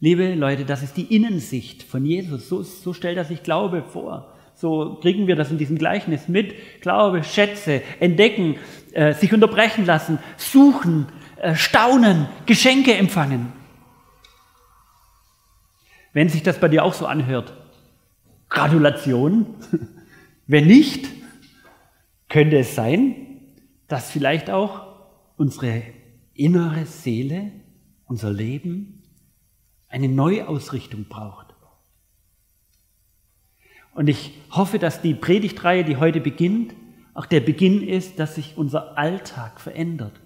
Liebe 0.00 0.34
Leute, 0.34 0.64
das 0.64 0.82
ist 0.82 0.96
die 0.96 1.14
Innensicht 1.14 1.82
von 1.82 2.04
Jesus. 2.04 2.48
So, 2.48 2.62
so 2.62 2.92
stellt 2.94 3.16
er 3.16 3.24
sich 3.24 3.42
Glaube 3.42 3.82
vor. 3.82 4.34
So 4.64 4.94
kriegen 4.94 5.26
wir 5.26 5.36
das 5.36 5.50
in 5.50 5.58
diesem 5.58 5.76
Gleichnis 5.76 6.26
mit. 6.26 6.54
Glaube, 6.80 7.22
Schätze, 7.22 7.82
entdecken, 8.00 8.56
äh, 8.92 9.12
sich 9.12 9.30
unterbrechen 9.34 9.84
lassen, 9.84 10.18
suchen, 10.38 11.08
äh, 11.36 11.54
staunen, 11.54 12.28
Geschenke 12.46 12.94
empfangen. 12.94 13.52
Wenn 16.14 16.30
sich 16.30 16.42
das 16.42 16.58
bei 16.60 16.68
dir 16.68 16.82
auch 16.82 16.94
so 16.94 17.04
anhört, 17.04 17.52
Gratulation. 18.48 19.54
Wenn 20.46 20.66
nicht, 20.66 21.10
könnte 22.30 22.56
es 22.56 22.74
sein, 22.74 23.16
dass 23.86 24.10
vielleicht 24.10 24.48
auch 24.48 24.86
unsere 25.36 25.82
innere 26.32 26.86
Seele, 26.86 27.52
unser 28.06 28.32
Leben 28.32 29.02
eine 29.88 30.08
Neuausrichtung 30.08 31.04
braucht. 31.10 31.53
Und 33.94 34.08
ich 34.08 34.32
hoffe, 34.50 34.78
dass 34.78 35.02
die 35.02 35.14
Predigtreihe, 35.14 35.84
die 35.84 35.96
heute 35.96 36.20
beginnt, 36.20 36.74
auch 37.14 37.26
der 37.26 37.40
Beginn 37.40 37.86
ist, 37.86 38.18
dass 38.18 38.34
sich 38.34 38.54
unser 38.56 38.98
Alltag 38.98 39.60
verändert. 39.60 40.20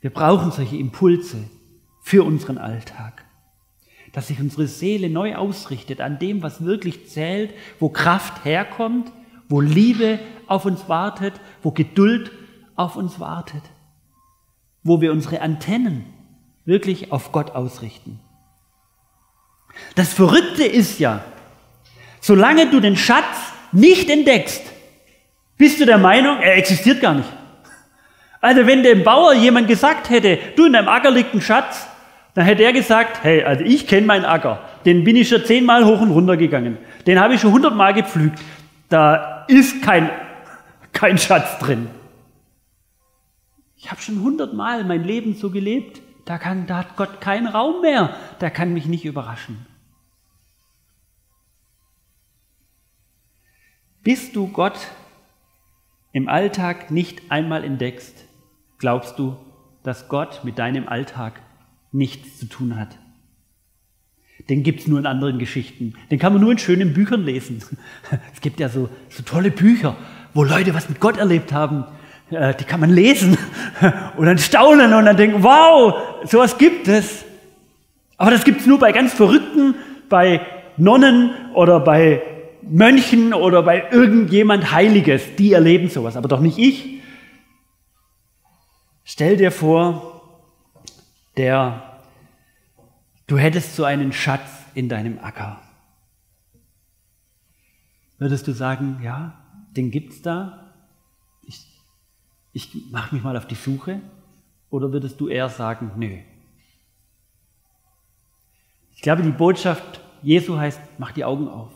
Wir 0.00 0.10
brauchen 0.10 0.52
solche 0.52 0.76
Impulse 0.76 1.38
für 2.02 2.24
unseren 2.24 2.56
Alltag, 2.56 3.24
dass 4.12 4.28
sich 4.28 4.40
unsere 4.40 4.68
Seele 4.68 5.10
neu 5.10 5.34
ausrichtet 5.34 6.00
an 6.00 6.18
dem, 6.18 6.42
was 6.42 6.64
wirklich 6.64 7.08
zählt, 7.08 7.52
wo 7.80 7.88
Kraft 7.88 8.44
herkommt, 8.44 9.12
wo 9.48 9.60
Liebe 9.60 10.20
auf 10.46 10.64
uns 10.64 10.88
wartet, 10.88 11.34
wo 11.62 11.72
Geduld 11.72 12.30
auf 12.76 12.96
uns 12.96 13.18
wartet, 13.18 13.62
wo 14.84 15.00
wir 15.00 15.12
unsere 15.12 15.42
Antennen 15.42 16.06
wirklich 16.64 17.10
auf 17.12 17.32
Gott 17.32 17.50
ausrichten. 17.50 18.20
Das 19.96 20.12
Verrückte 20.12 20.64
ist 20.64 20.98
ja, 20.98 21.24
Solange 22.20 22.70
du 22.70 22.80
den 22.80 22.96
Schatz 22.96 23.52
nicht 23.72 24.10
entdeckst, 24.10 24.62
bist 25.56 25.80
du 25.80 25.86
der 25.86 25.98
Meinung, 25.98 26.38
er 26.40 26.56
existiert 26.56 27.00
gar 27.00 27.14
nicht. 27.14 27.28
Also 28.40 28.66
wenn 28.66 28.82
dem 28.82 29.04
Bauer 29.04 29.34
jemand 29.34 29.68
gesagt 29.68 30.08
hätte, 30.08 30.38
du 30.56 30.66
in 30.66 30.72
deinem 30.72 30.88
Acker 30.88 31.10
liegt 31.10 31.34
ein 31.34 31.42
Schatz, 31.42 31.86
dann 32.34 32.44
hätte 32.44 32.62
er 32.62 32.72
gesagt, 32.72 33.22
hey, 33.22 33.42
also 33.42 33.64
ich 33.64 33.86
kenne 33.86 34.06
meinen 34.06 34.24
Acker, 34.24 34.60
den 34.86 35.04
bin 35.04 35.16
ich 35.16 35.28
schon 35.28 35.44
zehnmal 35.44 35.84
hoch 35.84 36.00
und 36.00 36.10
runter 36.10 36.36
gegangen, 36.36 36.78
den 37.06 37.20
habe 37.20 37.34
ich 37.34 37.40
schon 37.40 37.52
hundertmal 37.52 37.92
gepflügt, 37.92 38.38
da 38.88 39.44
ist 39.48 39.82
kein, 39.82 40.10
kein 40.92 41.18
Schatz 41.18 41.58
drin. 41.58 41.88
Ich 43.76 43.90
habe 43.90 44.00
schon 44.00 44.22
hundertmal 44.22 44.84
mein 44.84 45.04
Leben 45.04 45.34
so 45.34 45.50
gelebt, 45.50 46.00
da, 46.24 46.38
kann, 46.38 46.66
da 46.66 46.78
hat 46.78 46.96
Gott 46.96 47.20
keinen 47.20 47.46
Raum 47.46 47.80
mehr, 47.82 48.14
der 48.40 48.50
kann 48.50 48.72
mich 48.72 48.86
nicht 48.86 49.04
überraschen. 49.04 49.66
Bis 54.02 54.32
du 54.32 54.46
Gott 54.48 54.78
im 56.12 56.28
Alltag 56.28 56.90
nicht 56.90 57.30
einmal 57.30 57.64
entdeckst, 57.64 58.24
glaubst 58.78 59.18
du, 59.18 59.36
dass 59.82 60.08
Gott 60.08 60.40
mit 60.42 60.58
deinem 60.58 60.88
Alltag 60.88 61.40
nichts 61.92 62.38
zu 62.38 62.46
tun 62.46 62.78
hat. 62.78 62.98
Den 64.48 64.62
gibt 64.62 64.80
es 64.80 64.88
nur 64.88 64.98
in 64.98 65.06
anderen 65.06 65.38
Geschichten. 65.38 65.94
Den 66.10 66.18
kann 66.18 66.32
man 66.32 66.40
nur 66.40 66.50
in 66.50 66.58
schönen 66.58 66.94
Büchern 66.94 67.24
lesen. 67.24 67.62
Es 68.34 68.40
gibt 68.40 68.58
ja 68.58 68.70
so, 68.70 68.88
so 69.10 69.22
tolle 69.22 69.50
Bücher, 69.50 69.96
wo 70.32 70.44
Leute 70.44 70.72
was 70.74 70.88
mit 70.88 70.98
Gott 70.98 71.18
erlebt 71.18 71.52
haben. 71.52 71.84
Äh, 72.30 72.54
die 72.54 72.64
kann 72.64 72.80
man 72.80 72.90
lesen 72.90 73.36
und 74.16 74.24
dann 74.24 74.38
staunen 74.38 74.94
und 74.94 75.04
dann 75.04 75.16
denken, 75.18 75.42
wow, 75.42 76.24
sowas 76.24 76.56
gibt 76.56 76.88
es. 76.88 77.24
Aber 78.16 78.30
das 78.30 78.44
gibt 78.44 78.62
es 78.62 78.66
nur 78.66 78.78
bei 78.78 78.92
ganz 78.92 79.12
Verrückten, 79.12 79.74
bei 80.08 80.40
Nonnen 80.78 81.32
oder 81.54 81.80
bei 81.80 82.22
Mönchen 82.62 83.34
oder 83.34 83.62
bei 83.62 83.90
irgendjemand 83.90 84.72
Heiliges, 84.72 85.36
die 85.36 85.52
erleben 85.52 85.88
sowas, 85.88 86.16
aber 86.16 86.28
doch 86.28 86.40
nicht 86.40 86.58
ich. 86.58 87.00
Stell 89.04 89.36
dir 89.36 89.50
vor, 89.50 90.38
der, 91.36 92.00
du 93.26 93.38
hättest 93.38 93.76
so 93.76 93.84
einen 93.84 94.12
Schatz 94.12 94.48
in 94.74 94.88
deinem 94.88 95.18
Acker. 95.18 95.60
Würdest 98.18 98.46
du 98.46 98.52
sagen, 98.52 99.00
ja, 99.02 99.40
den 99.76 99.90
gibt's 99.90 100.22
da? 100.22 100.74
Ich, 101.46 101.66
ich 102.52 102.90
mache 102.90 103.14
mich 103.14 103.24
mal 103.24 103.36
auf 103.36 103.46
die 103.46 103.54
Suche. 103.54 104.00
Oder 104.68 104.92
würdest 104.92 105.20
du 105.20 105.28
eher 105.28 105.48
sagen, 105.48 105.92
nö? 105.96 106.18
Ich 108.94 109.02
glaube, 109.02 109.22
die 109.22 109.30
Botschaft 109.30 110.00
Jesu 110.22 110.58
heißt, 110.58 110.80
mach 110.98 111.12
die 111.12 111.24
Augen 111.24 111.48
auf. 111.48 111.72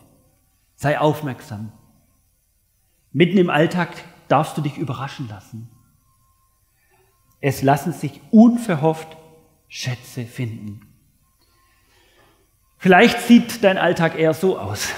Sei 0.76 0.98
aufmerksam. 0.98 1.72
Mitten 3.12 3.38
im 3.38 3.50
Alltag 3.50 3.90
darfst 4.28 4.56
du 4.56 4.60
dich 4.60 4.76
überraschen 4.76 5.28
lassen. 5.28 5.70
Es 7.40 7.62
lassen 7.62 7.92
sich 7.92 8.20
unverhofft 8.30 9.16
Schätze 9.68 10.24
finden. 10.24 10.80
Vielleicht 12.78 13.20
sieht 13.20 13.62
dein 13.64 13.78
Alltag 13.78 14.18
eher 14.18 14.34
so 14.34 14.58
aus. 14.58 14.90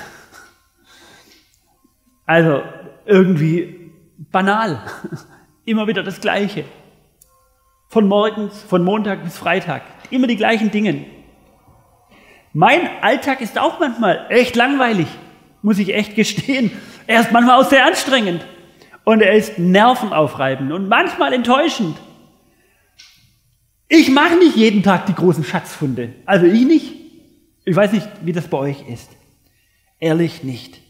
Also 2.25 2.63
irgendwie 3.05 3.93
banal. 4.19 4.83
Immer 5.65 5.87
wieder 5.87 6.03
das 6.03 6.21
Gleiche. 6.21 6.65
Von 7.89 8.09
morgens, 8.09 8.63
von 8.63 8.83
Montag 8.83 9.23
bis 9.23 9.39
Freitag. 9.39 9.83
Immer 10.11 10.27
die 10.27 10.37
gleichen 10.37 10.71
Dinge. 10.71 11.07
Mein 12.53 13.03
Alltag 13.03 13.41
ist 13.41 13.59
auch 13.59 13.79
manchmal 13.81 14.27
echt 14.31 14.57
langweilig, 14.57 15.09
muss 15.63 15.79
ich 15.79 15.95
echt 15.95 16.15
gestehen. 16.15 16.71
Er 17.07 17.21
ist 17.21 17.33
manchmal 17.33 17.61
auch 17.61 17.69
sehr 17.69 17.87
anstrengend. 17.87 18.45
Und 19.05 19.21
er 19.21 19.35
ist 19.35 19.59
nervenaufreibend 19.59 20.73
und 20.73 20.89
manchmal 20.89 21.33
enttäuschend. 21.33 21.97
Ich 23.89 24.11
mache 24.11 24.37
nicht 24.37 24.57
jeden 24.57 24.83
Tag 24.83 25.07
die 25.07 25.15
großen 25.15 25.45
Schatzfunde. 25.45 26.13
Also 26.25 26.47
ich 26.47 26.67
nicht. 26.67 26.93
Ich 27.65 27.77
weiß 27.77 27.93
nicht, 27.93 28.09
wie 28.23 28.33
das 28.33 28.49
bei 28.49 28.59
euch 28.59 28.89
ist. 28.89 29.11
Ehrlich 30.01 30.43
nicht. 30.43 30.81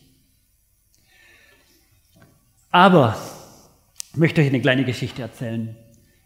Aber 2.71 3.17
ich 4.13 4.17
möchte 4.17 4.41
euch 4.41 4.49
eine 4.49 4.61
kleine 4.61 4.85
Geschichte 4.85 5.23
erzählen. 5.23 5.77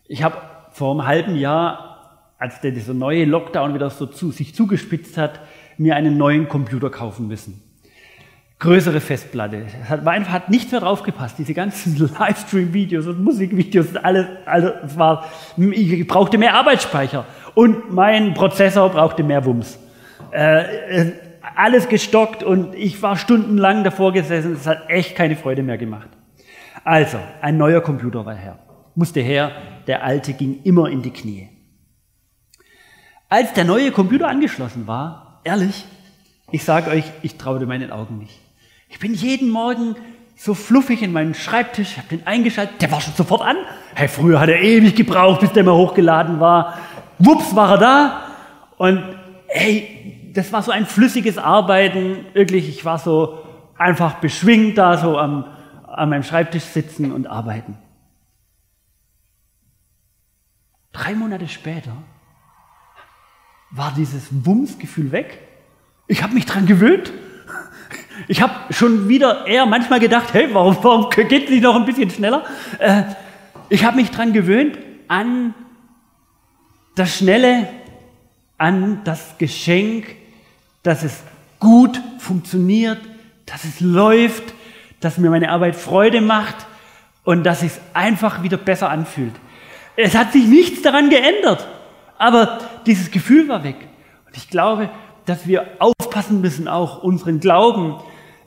Ich 0.07 0.22
habe 0.22 0.40
vor 0.72 0.92
einem 0.92 1.07
halben 1.07 1.37
Jahr, 1.37 2.35
als 2.38 2.61
der 2.61 2.70
dieser 2.70 2.94
neue 2.94 3.24
Lockdown 3.24 3.74
wieder 3.74 3.90
so 3.90 4.07
zu, 4.07 4.31
sich 4.31 4.55
zugespitzt 4.55 5.16
hat, 5.16 5.40
mir 5.76 5.96
einen 5.96 6.16
neuen 6.16 6.48
Computer 6.48 6.90
kaufen 6.90 7.26
müssen. 7.26 7.62
Größere 8.61 9.01
Festplatte. 9.01 9.64
Es 9.66 9.88
hat, 9.88 10.07
einfach, 10.07 10.33
hat 10.33 10.51
nichts 10.51 10.70
mehr 10.70 10.83
draufgepasst. 10.83 11.38
Diese 11.38 11.55
ganzen 11.55 11.96
Livestream-Videos 12.18 13.07
und 13.07 13.25
Musikvideos, 13.25 13.96
alles, 13.96 14.27
also 14.44 14.68
es 14.85 14.99
war, 14.99 15.25
ich 15.57 16.07
brauchte 16.07 16.37
mehr 16.37 16.55
Arbeitsspeicher 16.55 17.25
und 17.55 17.90
mein 17.90 18.35
Prozessor 18.35 18.90
brauchte 18.90 19.23
mehr 19.23 19.46
Wumms. 19.46 19.79
Äh, 20.31 21.12
alles 21.57 21.88
gestockt 21.88 22.42
und 22.42 22.75
ich 22.75 23.01
war 23.03 23.16
stundenlang 23.16 23.83
davor 23.83 24.12
gesessen. 24.12 24.53
Es 24.53 24.66
hat 24.66 24.90
echt 24.90 25.16
keine 25.16 25.37
Freude 25.37 25.62
mehr 25.62 25.79
gemacht. 25.79 26.11
Also, 26.85 27.18
ein 27.40 27.57
neuer 27.57 27.81
Computer 27.81 28.27
war 28.27 28.35
her. 28.35 28.59
Musste 28.94 29.20
her, 29.20 29.53
der 29.87 30.05
alte 30.05 30.35
ging 30.35 30.61
immer 30.64 30.90
in 30.90 31.01
die 31.01 31.12
Knie. 31.12 31.49
Als 33.31 33.55
der 33.55 33.64
neue 33.64 33.90
Computer 33.90 34.29
angeschlossen 34.29 34.87
war, 34.87 35.40
ehrlich, 35.44 35.87
ich 36.53 36.62
sage 36.62 36.90
euch, 36.90 37.05
ich 37.23 37.38
traute 37.38 37.64
meinen 37.64 37.90
Augen 37.90 38.18
nicht. 38.18 38.38
Ich 38.90 38.98
bin 38.98 39.14
jeden 39.14 39.48
Morgen 39.48 39.94
so 40.35 40.53
fluffig 40.53 41.03
in 41.03 41.12
meinen 41.12 41.35
Schreibtisch, 41.35 41.96
habe 41.96 42.09
den 42.09 42.26
eingeschaltet, 42.26 42.83
der 42.83 42.90
war 42.90 43.00
schon 43.00 43.14
sofort 43.14 43.40
an. 43.40 43.57
Hey, 43.94 44.09
früher 44.09 44.40
hat 44.40 44.48
er 44.48 44.61
ewig 44.61 44.96
gebraucht, 44.96 45.40
bis 45.40 45.53
der 45.53 45.62
mal 45.62 45.74
hochgeladen 45.74 46.40
war. 46.40 46.76
Wups, 47.18 47.55
war 47.55 47.70
er 47.70 47.79
da. 47.79 48.22
Und 48.79 49.03
hey, 49.46 50.33
das 50.35 50.53
war 50.53 50.62
so 50.62 50.72
ein 50.72 50.87
flüssiges 50.87 51.38
Arbeiten. 51.38 52.26
Wirklich, 52.33 52.68
ich 52.68 52.85
war 52.85 52.98
so 52.98 53.38
einfach 53.79 54.14
beschwingt 54.14 54.76
da, 54.76 54.98
so 54.98 55.16
am, 55.16 55.44
an 55.87 56.11
meinem 56.11 56.24
Schreibtisch 56.24 56.64
sitzen 56.64 57.12
und 57.12 57.29
arbeiten. 57.29 57.79
Drei 60.92 61.14
Monate 61.14 61.46
später 61.46 61.92
war 63.70 63.92
dieses 63.96 64.29
Wumsgefühl 64.44 65.12
weg. 65.12 65.38
Ich 66.09 66.24
habe 66.24 66.35
mich 66.35 66.44
dran 66.44 66.66
gewöhnt. 66.66 67.12
Ich 68.28 68.42
habe 68.42 68.72
schon 68.72 69.09
wieder 69.09 69.46
eher 69.46 69.66
manchmal 69.66 70.00
gedacht, 70.00 70.33
hey, 70.33 70.48
warum, 70.52 70.76
warum 70.83 71.11
geht 71.11 71.44
es 71.44 71.50
nicht 71.50 71.62
noch 71.62 71.76
ein 71.76 71.85
bisschen 71.85 72.11
schneller? 72.11 72.44
Äh, 72.78 73.02
ich 73.68 73.85
habe 73.85 73.96
mich 73.96 74.11
dran 74.11 74.33
gewöhnt 74.33 74.78
an 75.09 75.54
das 76.94 77.16
Schnelle, 77.16 77.68
an 78.59 79.00
das 79.04 79.38
Geschenk, 79.38 80.16
dass 80.83 81.02
es 81.02 81.22
gut 81.59 82.00
funktioniert, 82.18 82.98
dass 83.46 83.64
es 83.64 83.80
läuft, 83.80 84.54
dass 85.00 85.18
mir 85.18 85.30
meine 85.30 85.50
Arbeit 85.50 85.76
Freude 85.76 86.20
macht 86.20 86.66
und 87.24 87.44
dass 87.44 87.62
es 87.62 87.80
einfach 87.94 88.42
wieder 88.42 88.56
besser 88.56 88.90
anfühlt. 88.90 89.35
Es 89.96 90.14
hat 90.14 90.33
sich 90.33 90.46
nichts 90.46 90.83
daran 90.83 91.11
geändert, 91.11 91.66
aber 92.18 92.59
dieses 92.87 93.11
Gefühl 93.11 93.48
war 93.48 93.64
weg. 93.64 93.76
Und 94.26 94.37
ich 94.37 94.48
glaube, 94.48 94.90
dass 95.26 95.46
wir 95.46 95.66
aufpassen 95.78 96.40
müssen, 96.40 96.68
auch 96.68 97.02
unseren 97.02 97.40
Glauben 97.40 97.96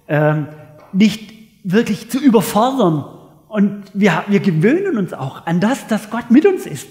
ähm, 0.07 0.47
nicht 0.91 1.33
wirklich 1.63 2.09
zu 2.09 2.19
überfordern. 2.19 3.05
Und 3.47 3.83
wir, 3.93 4.23
wir 4.27 4.39
gewöhnen 4.39 4.97
uns 4.97 5.13
auch 5.13 5.45
an 5.45 5.59
das, 5.59 5.87
dass 5.87 6.09
Gott 6.09 6.31
mit 6.31 6.45
uns 6.45 6.65
ist. 6.65 6.87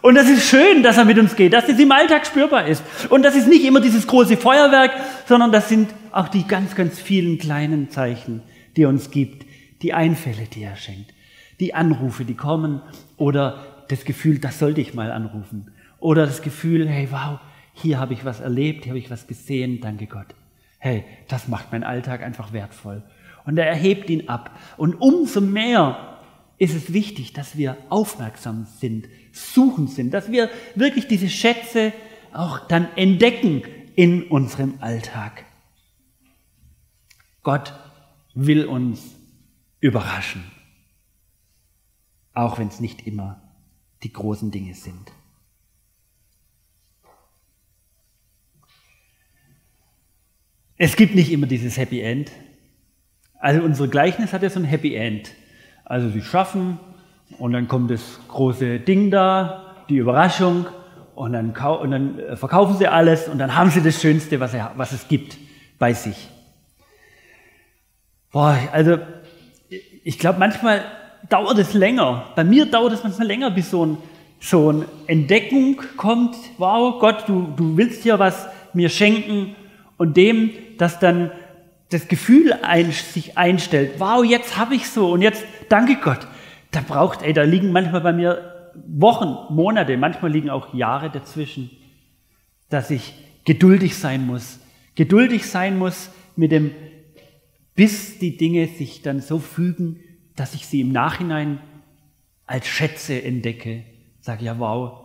Und 0.00 0.14
das 0.14 0.28
ist 0.28 0.48
schön, 0.48 0.82
dass 0.82 0.96
er 0.96 1.04
mit 1.04 1.18
uns 1.18 1.34
geht, 1.34 1.52
dass 1.52 1.68
es 1.68 1.78
im 1.78 1.90
Alltag 1.90 2.24
spürbar 2.24 2.66
ist. 2.66 2.82
Und 3.10 3.22
das 3.24 3.34
ist 3.34 3.48
nicht 3.48 3.64
immer 3.64 3.80
dieses 3.80 4.06
große 4.06 4.36
Feuerwerk, 4.36 4.92
sondern 5.26 5.50
das 5.50 5.68
sind 5.68 5.90
auch 6.12 6.28
die 6.28 6.46
ganz, 6.46 6.74
ganz 6.74 7.00
vielen 7.00 7.38
kleinen 7.38 7.90
Zeichen, 7.90 8.42
die 8.76 8.84
er 8.84 8.88
uns 8.88 9.10
gibt, 9.10 9.44
die 9.82 9.92
Einfälle, 9.92 10.46
die 10.52 10.62
er 10.62 10.76
schenkt, 10.76 11.12
die 11.58 11.74
Anrufe, 11.74 12.24
die 12.24 12.34
kommen 12.34 12.80
oder 13.16 13.64
das 13.88 14.04
Gefühl, 14.04 14.38
das 14.38 14.58
sollte 14.58 14.80
ich 14.80 14.94
mal 14.94 15.10
anrufen 15.10 15.72
oder 15.98 16.26
das 16.26 16.42
Gefühl, 16.42 16.88
hey, 16.88 17.08
wow, 17.10 17.40
hier 17.72 17.98
habe 17.98 18.14
ich 18.14 18.24
was 18.24 18.40
erlebt, 18.40 18.84
hier 18.84 18.92
habe 18.92 18.98
ich 18.98 19.10
was 19.10 19.26
gesehen, 19.26 19.80
danke 19.80 20.06
Gott. 20.06 20.34
Hey, 20.78 21.04
das 21.28 21.48
macht 21.48 21.72
meinen 21.72 21.84
Alltag 21.84 22.22
einfach 22.22 22.52
wertvoll. 22.52 23.02
Und 23.44 23.58
er 23.58 23.66
erhebt 23.66 24.10
ihn 24.10 24.28
ab. 24.28 24.56
Und 24.76 24.94
umso 24.94 25.40
mehr 25.40 26.18
ist 26.58 26.74
es 26.74 26.92
wichtig, 26.92 27.32
dass 27.32 27.56
wir 27.56 27.76
aufmerksam 27.88 28.66
sind, 28.78 29.08
suchend 29.32 29.90
sind, 29.90 30.12
dass 30.12 30.30
wir 30.30 30.50
wirklich 30.74 31.06
diese 31.06 31.28
Schätze 31.28 31.92
auch 32.32 32.66
dann 32.68 32.88
entdecken 32.96 33.62
in 33.94 34.24
unserem 34.24 34.74
Alltag. 34.80 35.44
Gott 37.42 37.72
will 38.34 38.66
uns 38.66 39.16
überraschen, 39.80 40.44
auch 42.34 42.58
wenn 42.58 42.68
es 42.68 42.80
nicht 42.80 43.06
immer 43.06 43.42
die 44.02 44.12
großen 44.12 44.50
Dinge 44.50 44.74
sind. 44.74 45.12
Es 50.80 50.94
gibt 50.94 51.16
nicht 51.16 51.32
immer 51.32 51.46
dieses 51.46 51.76
Happy 51.76 52.00
End. 52.00 52.30
Also 53.40 53.62
unser 53.62 53.88
Gleichnis 53.88 54.32
hat 54.32 54.44
ja 54.44 54.50
so 54.50 54.60
ein 54.60 54.64
Happy 54.64 54.94
End. 54.94 55.32
Also 55.84 56.08
sie 56.08 56.22
schaffen 56.22 56.78
und 57.38 57.52
dann 57.52 57.66
kommt 57.66 57.90
das 57.90 58.20
große 58.28 58.78
Ding 58.78 59.10
da, 59.10 59.74
die 59.88 59.96
Überraschung 59.96 60.66
und 61.16 61.32
dann, 61.32 61.50
und 61.50 61.90
dann 61.90 62.18
äh, 62.20 62.36
verkaufen 62.36 62.76
sie 62.76 62.86
alles 62.86 63.28
und 63.28 63.38
dann 63.38 63.56
haben 63.56 63.70
sie 63.70 63.82
das 63.82 64.00
Schönste, 64.00 64.38
was, 64.38 64.54
er, 64.54 64.72
was 64.76 64.92
es 64.92 65.08
gibt, 65.08 65.36
bei 65.80 65.92
sich. 65.92 66.28
Boah, 68.30 68.56
also 68.70 68.98
ich 70.04 70.18
glaube, 70.18 70.38
manchmal 70.38 70.84
dauert 71.28 71.58
es 71.58 71.74
länger. 71.74 72.26
Bei 72.36 72.44
mir 72.44 72.66
dauert 72.66 72.92
es 72.92 73.02
manchmal 73.02 73.26
länger, 73.26 73.50
bis 73.50 73.70
so 73.70 73.84
ein, 73.84 73.98
so 74.38 74.68
eine 74.68 74.84
Entdeckung 75.08 75.82
kommt. 75.96 76.36
Wow, 76.58 77.00
Gott, 77.00 77.24
du, 77.26 77.52
du 77.56 77.76
willst 77.76 78.04
ja 78.04 78.18
was 78.20 78.46
mir 78.74 78.88
schenken. 78.88 79.56
Und 79.98 80.16
dem, 80.16 80.52
dass 80.78 80.98
dann 80.98 81.30
das 81.90 82.08
Gefühl 82.08 82.54
ein, 82.62 82.92
sich 82.92 83.36
einstellt, 83.36 83.98
wow, 83.98 84.24
jetzt 84.24 84.56
habe 84.56 84.74
ich 84.74 84.88
so 84.88 85.10
und 85.12 85.20
jetzt, 85.20 85.44
danke 85.68 85.96
Gott. 85.96 86.26
Da 86.70 86.80
braucht, 86.80 87.22
ey, 87.22 87.32
da 87.34 87.42
liegen 87.42 87.72
manchmal 87.72 88.00
bei 88.00 88.12
mir 88.14 88.72
Wochen, 88.86 89.54
Monate, 89.54 89.96
manchmal 89.96 90.30
liegen 90.30 90.50
auch 90.50 90.72
Jahre 90.72 91.10
dazwischen, 91.10 91.70
dass 92.70 92.90
ich 92.90 93.14
geduldig 93.44 93.96
sein 93.96 94.26
muss. 94.26 94.60
Geduldig 94.94 95.46
sein 95.46 95.78
muss 95.78 96.10
mit 96.36 96.52
dem 96.52 96.70
bis 97.78 98.18
die 98.18 98.36
Dinge 98.36 98.66
sich 98.66 99.02
dann 99.02 99.20
so 99.20 99.38
fügen, 99.38 100.00
dass 100.34 100.54
ich 100.54 100.66
sie 100.66 100.80
im 100.80 100.90
Nachhinein 100.90 101.60
als 102.44 102.66
Schätze 102.66 103.22
entdecke. 103.22 103.84
Sage, 104.18 104.44
ja, 104.44 104.58
wow, 104.58 105.04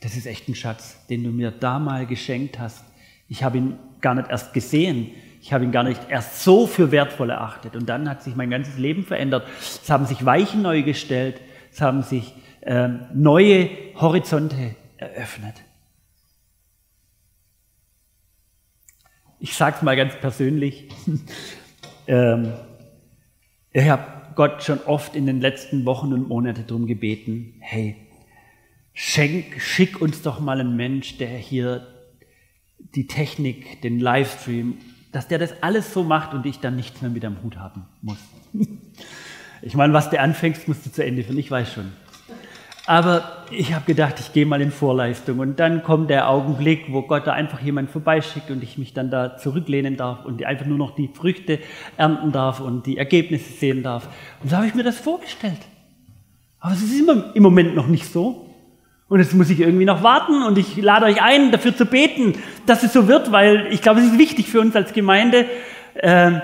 das 0.00 0.16
ist 0.16 0.26
echt 0.26 0.48
ein 0.48 0.54
Schatz, 0.54 1.04
den 1.08 1.24
du 1.24 1.30
mir 1.30 1.50
da 1.50 1.80
mal 1.80 2.06
geschenkt 2.06 2.60
hast. 2.60 2.84
Ich 3.28 3.44
habe 3.44 3.58
ihn 3.58 3.78
gar 4.00 4.14
nicht 4.14 4.30
erst 4.30 4.52
gesehen. 4.52 5.10
Ich 5.40 5.52
habe 5.52 5.64
ihn 5.64 5.72
gar 5.72 5.84
nicht 5.84 6.00
erst 6.08 6.42
so 6.42 6.66
für 6.66 6.90
wertvoll 6.90 7.30
erachtet. 7.30 7.76
Und 7.76 7.88
dann 7.88 8.08
hat 8.08 8.22
sich 8.22 8.34
mein 8.34 8.50
ganzes 8.50 8.78
Leben 8.78 9.04
verändert. 9.04 9.46
Es 9.60 9.88
haben 9.88 10.06
sich 10.06 10.24
Weichen 10.24 10.62
neu 10.62 10.82
gestellt. 10.82 11.40
Es 11.70 11.80
haben 11.80 12.02
sich 12.02 12.34
ähm, 12.62 13.00
neue 13.14 13.70
Horizonte 13.94 14.74
eröffnet. 14.96 15.54
Ich 19.40 19.54
sage 19.54 19.76
es 19.76 19.82
mal 19.82 19.96
ganz 19.96 20.16
persönlich. 20.16 20.88
ähm, 22.08 22.52
ich 23.72 23.88
habe 23.88 24.34
Gott 24.34 24.62
schon 24.64 24.80
oft 24.82 25.14
in 25.14 25.26
den 25.26 25.40
letzten 25.40 25.84
Wochen 25.84 26.12
und 26.12 26.28
Monaten 26.28 26.66
darum 26.66 26.86
gebeten, 26.86 27.54
hey, 27.60 27.96
schenk, 28.92 29.60
schick 29.60 30.00
uns 30.00 30.22
doch 30.22 30.40
mal 30.40 30.60
einen 30.60 30.76
Mensch, 30.76 31.18
der 31.18 31.28
hier 31.28 31.97
die 32.78 33.06
Technik, 33.06 33.82
den 33.82 34.00
Livestream, 34.00 34.78
dass 35.12 35.28
der 35.28 35.38
das 35.38 35.62
alles 35.62 35.92
so 35.92 36.04
macht 36.04 36.34
und 36.34 36.46
ich 36.46 36.60
dann 36.60 36.76
nichts 36.76 37.00
mehr 37.02 37.10
mit 37.10 37.24
am 37.24 37.42
Hut 37.42 37.56
haben 37.56 37.86
muss. 38.02 38.18
Ich 39.60 39.74
meine, 39.74 39.92
was 39.92 40.08
du 40.08 40.20
anfängst, 40.20 40.68
musst 40.68 40.86
du 40.86 40.92
zu 40.92 41.04
Ende 41.04 41.24
führen, 41.24 41.36
ich 41.36 41.50
weiß 41.50 41.72
schon. 41.72 41.90
Aber 42.86 43.44
ich 43.50 43.74
habe 43.74 43.84
gedacht, 43.84 44.18
ich 44.18 44.32
gehe 44.32 44.46
mal 44.46 44.62
in 44.62 44.70
Vorleistung 44.70 45.40
und 45.40 45.60
dann 45.60 45.82
kommt 45.82 46.08
der 46.08 46.30
Augenblick, 46.30 46.86
wo 46.90 47.02
Gott 47.02 47.26
da 47.26 47.32
einfach 47.32 47.60
jemand 47.60 47.90
vorbeischickt 47.90 48.50
und 48.50 48.62
ich 48.62 48.78
mich 48.78 48.94
dann 48.94 49.10
da 49.10 49.36
zurücklehnen 49.36 49.98
darf 49.98 50.24
und 50.24 50.42
einfach 50.44 50.64
nur 50.64 50.78
noch 50.78 50.94
die 50.94 51.08
Früchte 51.08 51.58
ernten 51.98 52.32
darf 52.32 52.60
und 52.60 52.86
die 52.86 52.96
Ergebnisse 52.96 53.52
sehen 53.52 53.82
darf. 53.82 54.08
Und 54.42 54.50
so 54.50 54.56
habe 54.56 54.66
ich 54.66 54.74
mir 54.74 54.84
das 54.84 54.98
vorgestellt. 54.98 55.60
Aber 56.60 56.72
es 56.72 56.82
ist 56.82 56.98
immer 56.98 57.34
im 57.34 57.42
Moment 57.42 57.74
noch 57.74 57.88
nicht 57.88 58.06
so. 58.06 58.47
Und 59.08 59.20
jetzt 59.20 59.34
muss 59.34 59.48
ich 59.48 59.60
irgendwie 59.60 59.86
noch 59.86 60.02
warten 60.02 60.42
und 60.42 60.58
ich 60.58 60.76
lade 60.76 61.06
euch 61.06 61.22
ein, 61.22 61.50
dafür 61.50 61.74
zu 61.74 61.86
beten, 61.86 62.34
dass 62.66 62.82
es 62.82 62.92
so 62.92 63.08
wird, 63.08 63.32
weil 63.32 63.68
ich 63.70 63.80
glaube, 63.80 64.00
es 64.00 64.06
ist 64.06 64.18
wichtig 64.18 64.48
für 64.48 64.60
uns 64.60 64.76
als 64.76 64.92
Gemeinde. 64.92 65.46
Ähm, 65.96 66.42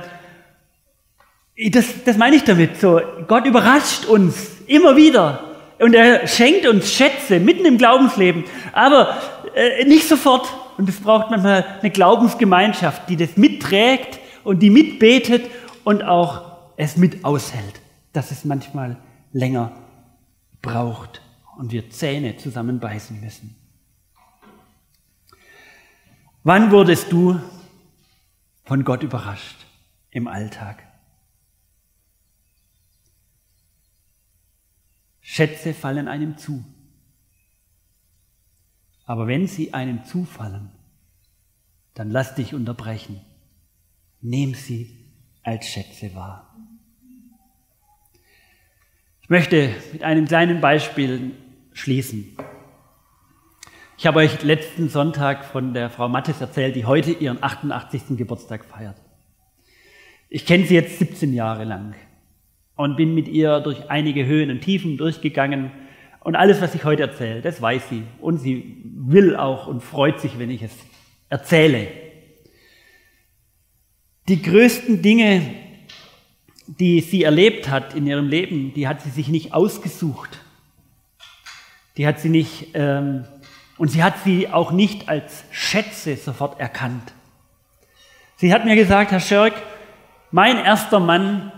das, 1.71 2.05
das 2.05 2.17
meine 2.17 2.37
ich 2.37 2.45
damit. 2.45 2.81
So, 2.81 3.03
Gott 3.29 3.45
überrascht 3.45 4.07
uns 4.07 4.63
immer 4.67 4.97
wieder 4.97 5.45
und 5.79 5.93
er 5.93 6.27
schenkt 6.27 6.67
uns 6.67 6.91
Schätze 6.91 7.39
mitten 7.39 7.67
im 7.67 7.77
Glaubensleben, 7.77 8.45
aber 8.73 9.19
äh, 9.55 9.85
nicht 9.85 10.09
sofort. 10.09 10.49
Und 10.79 10.89
es 10.89 11.01
braucht 11.01 11.31
manchmal 11.31 11.65
eine 11.81 11.91
Glaubensgemeinschaft, 11.91 13.09
die 13.11 13.17
das 13.17 13.37
mitträgt 13.37 14.19
und 14.43 14.61
die 14.61 14.71
mitbetet 14.71 15.43
und 15.85 16.03
auch 16.03 16.43
es 16.77 16.97
mit 16.97 17.25
aushält, 17.27 17.81
dass 18.15 18.31
es 18.31 18.45
manchmal 18.45 18.97
länger 19.33 19.71
braucht 20.63 21.21
und 21.59 21.73
wir 21.73 21.91
Zähne 21.91 22.37
zusammenbeißen 22.37 23.21
müssen. 23.21 23.57
Wann 26.43 26.71
wurdest 26.71 27.11
du 27.11 27.41
von 28.65 28.85
Gott 28.85 29.03
überrascht 29.03 29.57
im 30.11 30.27
Alltag? 30.27 30.83
Schätze 35.21 35.73
fallen 35.73 36.07
einem 36.07 36.37
zu. 36.37 36.65
Aber 39.07 39.27
wenn 39.27 39.47
sie 39.47 39.73
einem 39.75 40.05
zufallen, 40.05 40.71
dann 41.95 42.11
lass 42.11 42.35
dich 42.35 42.55
unterbrechen. 42.55 43.21
Nimm 44.21 44.55
sie 44.55 45.13
als 45.43 45.67
Schätze 45.67 46.15
wahr. 46.15 46.55
Ich 49.23 49.31
möchte 49.31 49.75
mit 49.93 50.03
einem 50.03 50.27
kleinen 50.27 50.61
Beispiel 50.61 51.33
schließen. 51.75 52.35
Ich 53.99 54.07
habe 54.07 54.21
euch 54.21 54.43
letzten 54.43 54.89
Sonntag 54.89 55.45
von 55.45 55.75
der 55.75 55.91
Frau 55.91 56.09
Mattes 56.09 56.41
erzählt, 56.41 56.75
die 56.75 56.87
heute 56.87 57.13
ihren 57.13 57.43
88. 57.43 58.17
Geburtstag 58.17 58.65
feiert. 58.65 58.97
Ich 60.31 60.47
kenne 60.47 60.65
sie 60.65 60.75
jetzt 60.75 60.99
17 60.99 61.33
Jahre 61.35 61.65
lang 61.65 61.95
und 62.77 62.97
bin 62.97 63.15
mit 63.15 63.29
ihr 63.29 63.61
durch 63.61 63.91
einige 63.91 64.25
Höhen 64.27 64.51
und 64.51 64.63
Tiefen 64.63 64.97
durchgegangen. 64.97 65.71
Und 66.21 66.37
alles, 66.37 66.61
was 66.61 66.75
ich 66.75 66.85
heute 66.85 67.03
erzähle, 67.03 67.43
das 67.43 67.61
weiß 67.61 67.89
sie. 67.91 68.03
Und 68.21 68.39
sie 68.39 68.83
will 68.85 69.37
auch 69.37 69.67
und 69.67 69.83
freut 69.83 70.21
sich, 70.21 70.39
wenn 70.39 70.51
ich 70.51 70.63
es 70.63 70.73
erzähle. 71.29 71.89
Die 74.29 74.41
größten 74.43 75.03
Dinge, 75.03 75.43
die 76.67 77.01
sie 77.01 77.25
erlebt 77.25 77.69
hat 77.69 77.95
in 77.95 78.07
ihrem 78.07 78.29
Leben, 78.29 78.73
die 78.75 78.89
hat 78.89 79.03
sie 79.03 79.11
sich 79.11 79.29
nicht 79.29 79.53
ausgesucht. 79.53 80.41
Die 81.97 82.07
hat 82.07 82.21
sie 82.21 82.29
nicht, 82.29 82.71
ähm, 82.75 83.25
und 83.77 83.89
sie 83.89 84.03
hat 84.03 84.19
sie 84.25 84.49
auch 84.49 84.73
nicht 84.73 85.09
als 85.09 85.45
Schätze 85.51 86.17
sofort 86.17 86.61
erkannt. 86.61 87.13
Sie 88.37 88.53
hat 88.53 88.65
mir 88.65 88.75
gesagt, 88.75 89.11
Herr 89.11 89.21
Schörk, 89.21 89.55
mein 90.31 90.59
erster 90.59 91.01
Mann 91.01 91.53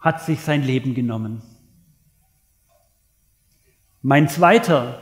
hat 0.00 0.22
sich 0.22 0.40
sein 0.40 0.62
Leben 0.62 0.94
genommen. 0.94 1.42
Mein 4.02 4.28
zweiter 4.28 5.00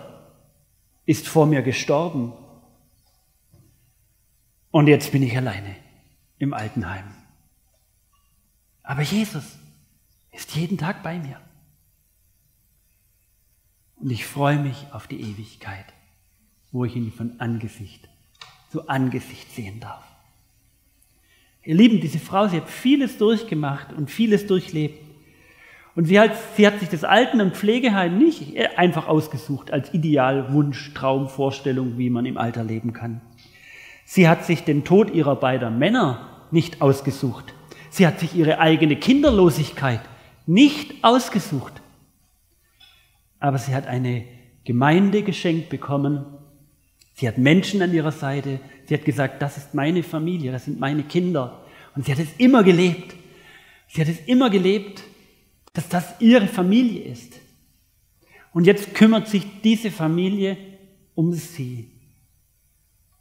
ist 1.04 1.28
vor 1.28 1.46
mir 1.46 1.62
gestorben. 1.62 2.32
Und 4.70 4.86
jetzt 4.86 5.12
bin 5.12 5.22
ich 5.22 5.36
alleine 5.36 5.76
im 6.38 6.54
Altenheim. 6.54 7.04
Aber 8.82 9.02
Jesus 9.02 9.58
ist 10.30 10.54
jeden 10.54 10.78
Tag 10.78 11.02
bei 11.02 11.18
mir. 11.18 11.40
Und 14.04 14.10
ich 14.10 14.26
freue 14.26 14.58
mich 14.58 14.86
auf 14.92 15.06
die 15.06 15.18
Ewigkeit, 15.18 15.86
wo 16.72 16.84
ich 16.84 16.94
ihn 16.94 17.10
von 17.10 17.40
Angesicht 17.40 18.06
zu 18.70 18.86
Angesicht 18.86 19.50
sehen 19.50 19.80
darf. 19.80 20.04
Ihr 21.62 21.74
Lieben, 21.74 22.02
diese 22.02 22.18
Frau, 22.18 22.46
sie 22.46 22.58
hat 22.58 22.68
vieles 22.68 23.16
durchgemacht 23.16 23.94
und 23.94 24.10
vieles 24.10 24.46
durchlebt. 24.46 25.02
Und 25.94 26.04
sie 26.04 26.20
hat, 26.20 26.32
sie 26.54 26.66
hat 26.66 26.80
sich 26.80 26.90
das 26.90 27.02
Alten- 27.02 27.40
und 27.40 27.56
Pflegeheim 27.56 28.18
nicht 28.18 28.54
einfach 28.76 29.08
ausgesucht 29.08 29.70
als 29.70 29.94
Ideal, 29.94 30.52
Wunsch, 30.52 30.92
Traum, 30.92 31.30
Vorstellung, 31.30 31.96
wie 31.96 32.10
man 32.10 32.26
im 32.26 32.36
Alter 32.36 32.62
leben 32.62 32.92
kann. 32.92 33.22
Sie 34.04 34.28
hat 34.28 34.44
sich 34.44 34.64
den 34.64 34.84
Tod 34.84 35.14
ihrer 35.14 35.36
beiden 35.36 35.78
Männer 35.78 36.28
nicht 36.50 36.82
ausgesucht. 36.82 37.54
Sie 37.88 38.06
hat 38.06 38.20
sich 38.20 38.34
ihre 38.34 38.58
eigene 38.58 38.96
Kinderlosigkeit 38.96 40.02
nicht 40.44 41.02
ausgesucht. 41.02 41.80
Aber 43.44 43.58
sie 43.58 43.74
hat 43.74 43.86
eine 43.86 44.24
Gemeinde 44.64 45.22
geschenkt 45.22 45.68
bekommen. 45.68 46.24
Sie 47.12 47.28
hat 47.28 47.36
Menschen 47.36 47.82
an 47.82 47.92
ihrer 47.92 48.10
Seite. 48.10 48.58
Sie 48.86 48.94
hat 48.94 49.04
gesagt, 49.04 49.42
das 49.42 49.58
ist 49.58 49.74
meine 49.74 50.02
Familie, 50.02 50.50
das 50.50 50.64
sind 50.64 50.80
meine 50.80 51.02
Kinder. 51.02 51.62
Und 51.94 52.06
sie 52.06 52.12
hat 52.12 52.20
es 52.20 52.30
immer 52.38 52.62
gelebt. 52.62 53.14
Sie 53.88 54.00
hat 54.00 54.08
es 54.08 54.18
immer 54.20 54.48
gelebt, 54.48 55.02
dass 55.74 55.90
das 55.90 56.06
ihre 56.20 56.46
Familie 56.46 57.02
ist. 57.02 57.38
Und 58.54 58.66
jetzt 58.66 58.94
kümmert 58.94 59.28
sich 59.28 59.44
diese 59.62 59.90
Familie 59.90 60.56
um 61.14 61.34
sie. 61.34 61.90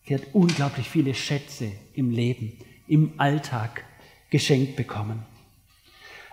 Sie 0.05 0.13
hat 0.13 0.21
unglaublich 0.31 0.88
viele 0.88 1.13
Schätze 1.15 1.69
im 1.95 2.12
Leben, 2.12 2.53
im 2.88 3.12
Alltag 3.17 3.83
geschenkt 4.29 4.77
bekommen. 4.77 5.25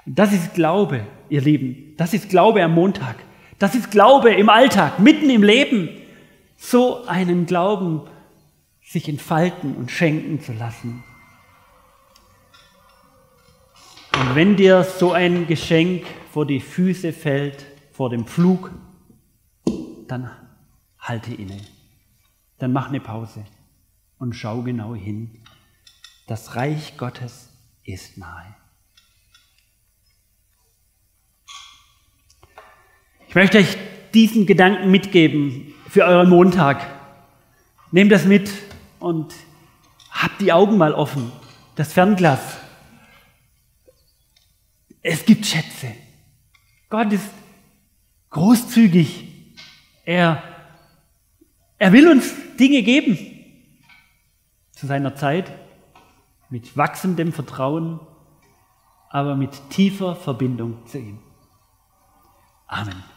Das 0.07 0.33
ist 0.33 0.55
Glaube, 0.55 1.09
ihr 1.29 1.40
Lieben. 1.40 1.94
Das 1.96 2.14
ist 2.14 2.29
Glaube 2.29 2.62
am 2.62 2.74
Montag. 2.74 3.16
Das 3.61 3.75
ist 3.75 3.90
Glaube 3.90 4.33
im 4.33 4.49
Alltag, 4.49 5.01
mitten 5.01 5.29
im 5.29 5.42
Leben. 5.42 5.90
So 6.57 7.05
einen 7.05 7.44
Glauben 7.44 8.09
sich 8.83 9.07
entfalten 9.07 9.77
und 9.77 9.90
schenken 9.90 10.40
zu 10.40 10.55
lassen. 10.55 11.05
Und 14.18 14.35
wenn 14.35 14.57
dir 14.57 14.83
so 14.83 15.12
ein 15.12 15.46
Geschenk 15.46 16.07
vor 16.33 16.46
die 16.46 16.61
Füße 16.61 17.12
fällt, 17.12 17.66
vor 17.92 18.09
dem 18.09 18.27
Flug, 18.27 18.70
dann 20.09 20.31
halte 20.99 21.35
inne. 21.35 21.61
Dann 22.59 22.73
mach 22.73 22.88
eine 22.88 23.01
Pause 23.01 23.44
und 24.18 24.33
schau 24.33 24.62
genau 24.62 24.94
hin. 24.94 25.42
Das 26.27 26.57
Reich 26.57 26.96
Gottes 26.96 27.51
ist 27.85 28.16
nahe. 28.16 28.60
Ich 33.31 33.37
möchte 33.37 33.58
euch 33.58 33.78
diesen 34.12 34.44
Gedanken 34.44 34.90
mitgeben 34.90 35.72
für 35.88 36.04
euren 36.04 36.28
Montag. 36.28 36.85
Nehmt 37.92 38.10
das 38.10 38.24
mit 38.24 38.50
und 38.98 39.33
habt 40.10 40.40
die 40.40 40.52
Augen 40.52 40.76
mal 40.76 40.92
offen, 40.92 41.31
das 41.76 41.92
Fernglas. 41.92 42.40
Es 45.00 45.24
gibt 45.24 45.46
Schätze. 45.46 45.94
Gott 46.88 47.12
ist 47.12 47.31
großzügig. 48.31 49.28
Er, 50.04 50.42
er 51.78 51.92
will 51.92 52.08
uns 52.08 52.35
Dinge 52.58 52.83
geben 52.83 53.16
zu 54.72 54.88
seiner 54.88 55.14
Zeit 55.14 55.52
mit 56.48 56.76
wachsendem 56.76 57.33
Vertrauen, 57.33 58.00
aber 59.08 59.37
mit 59.37 59.70
tiefer 59.70 60.16
Verbindung 60.16 60.85
zu 60.88 60.98
ihm. 60.98 61.20
Amen. 62.66 63.10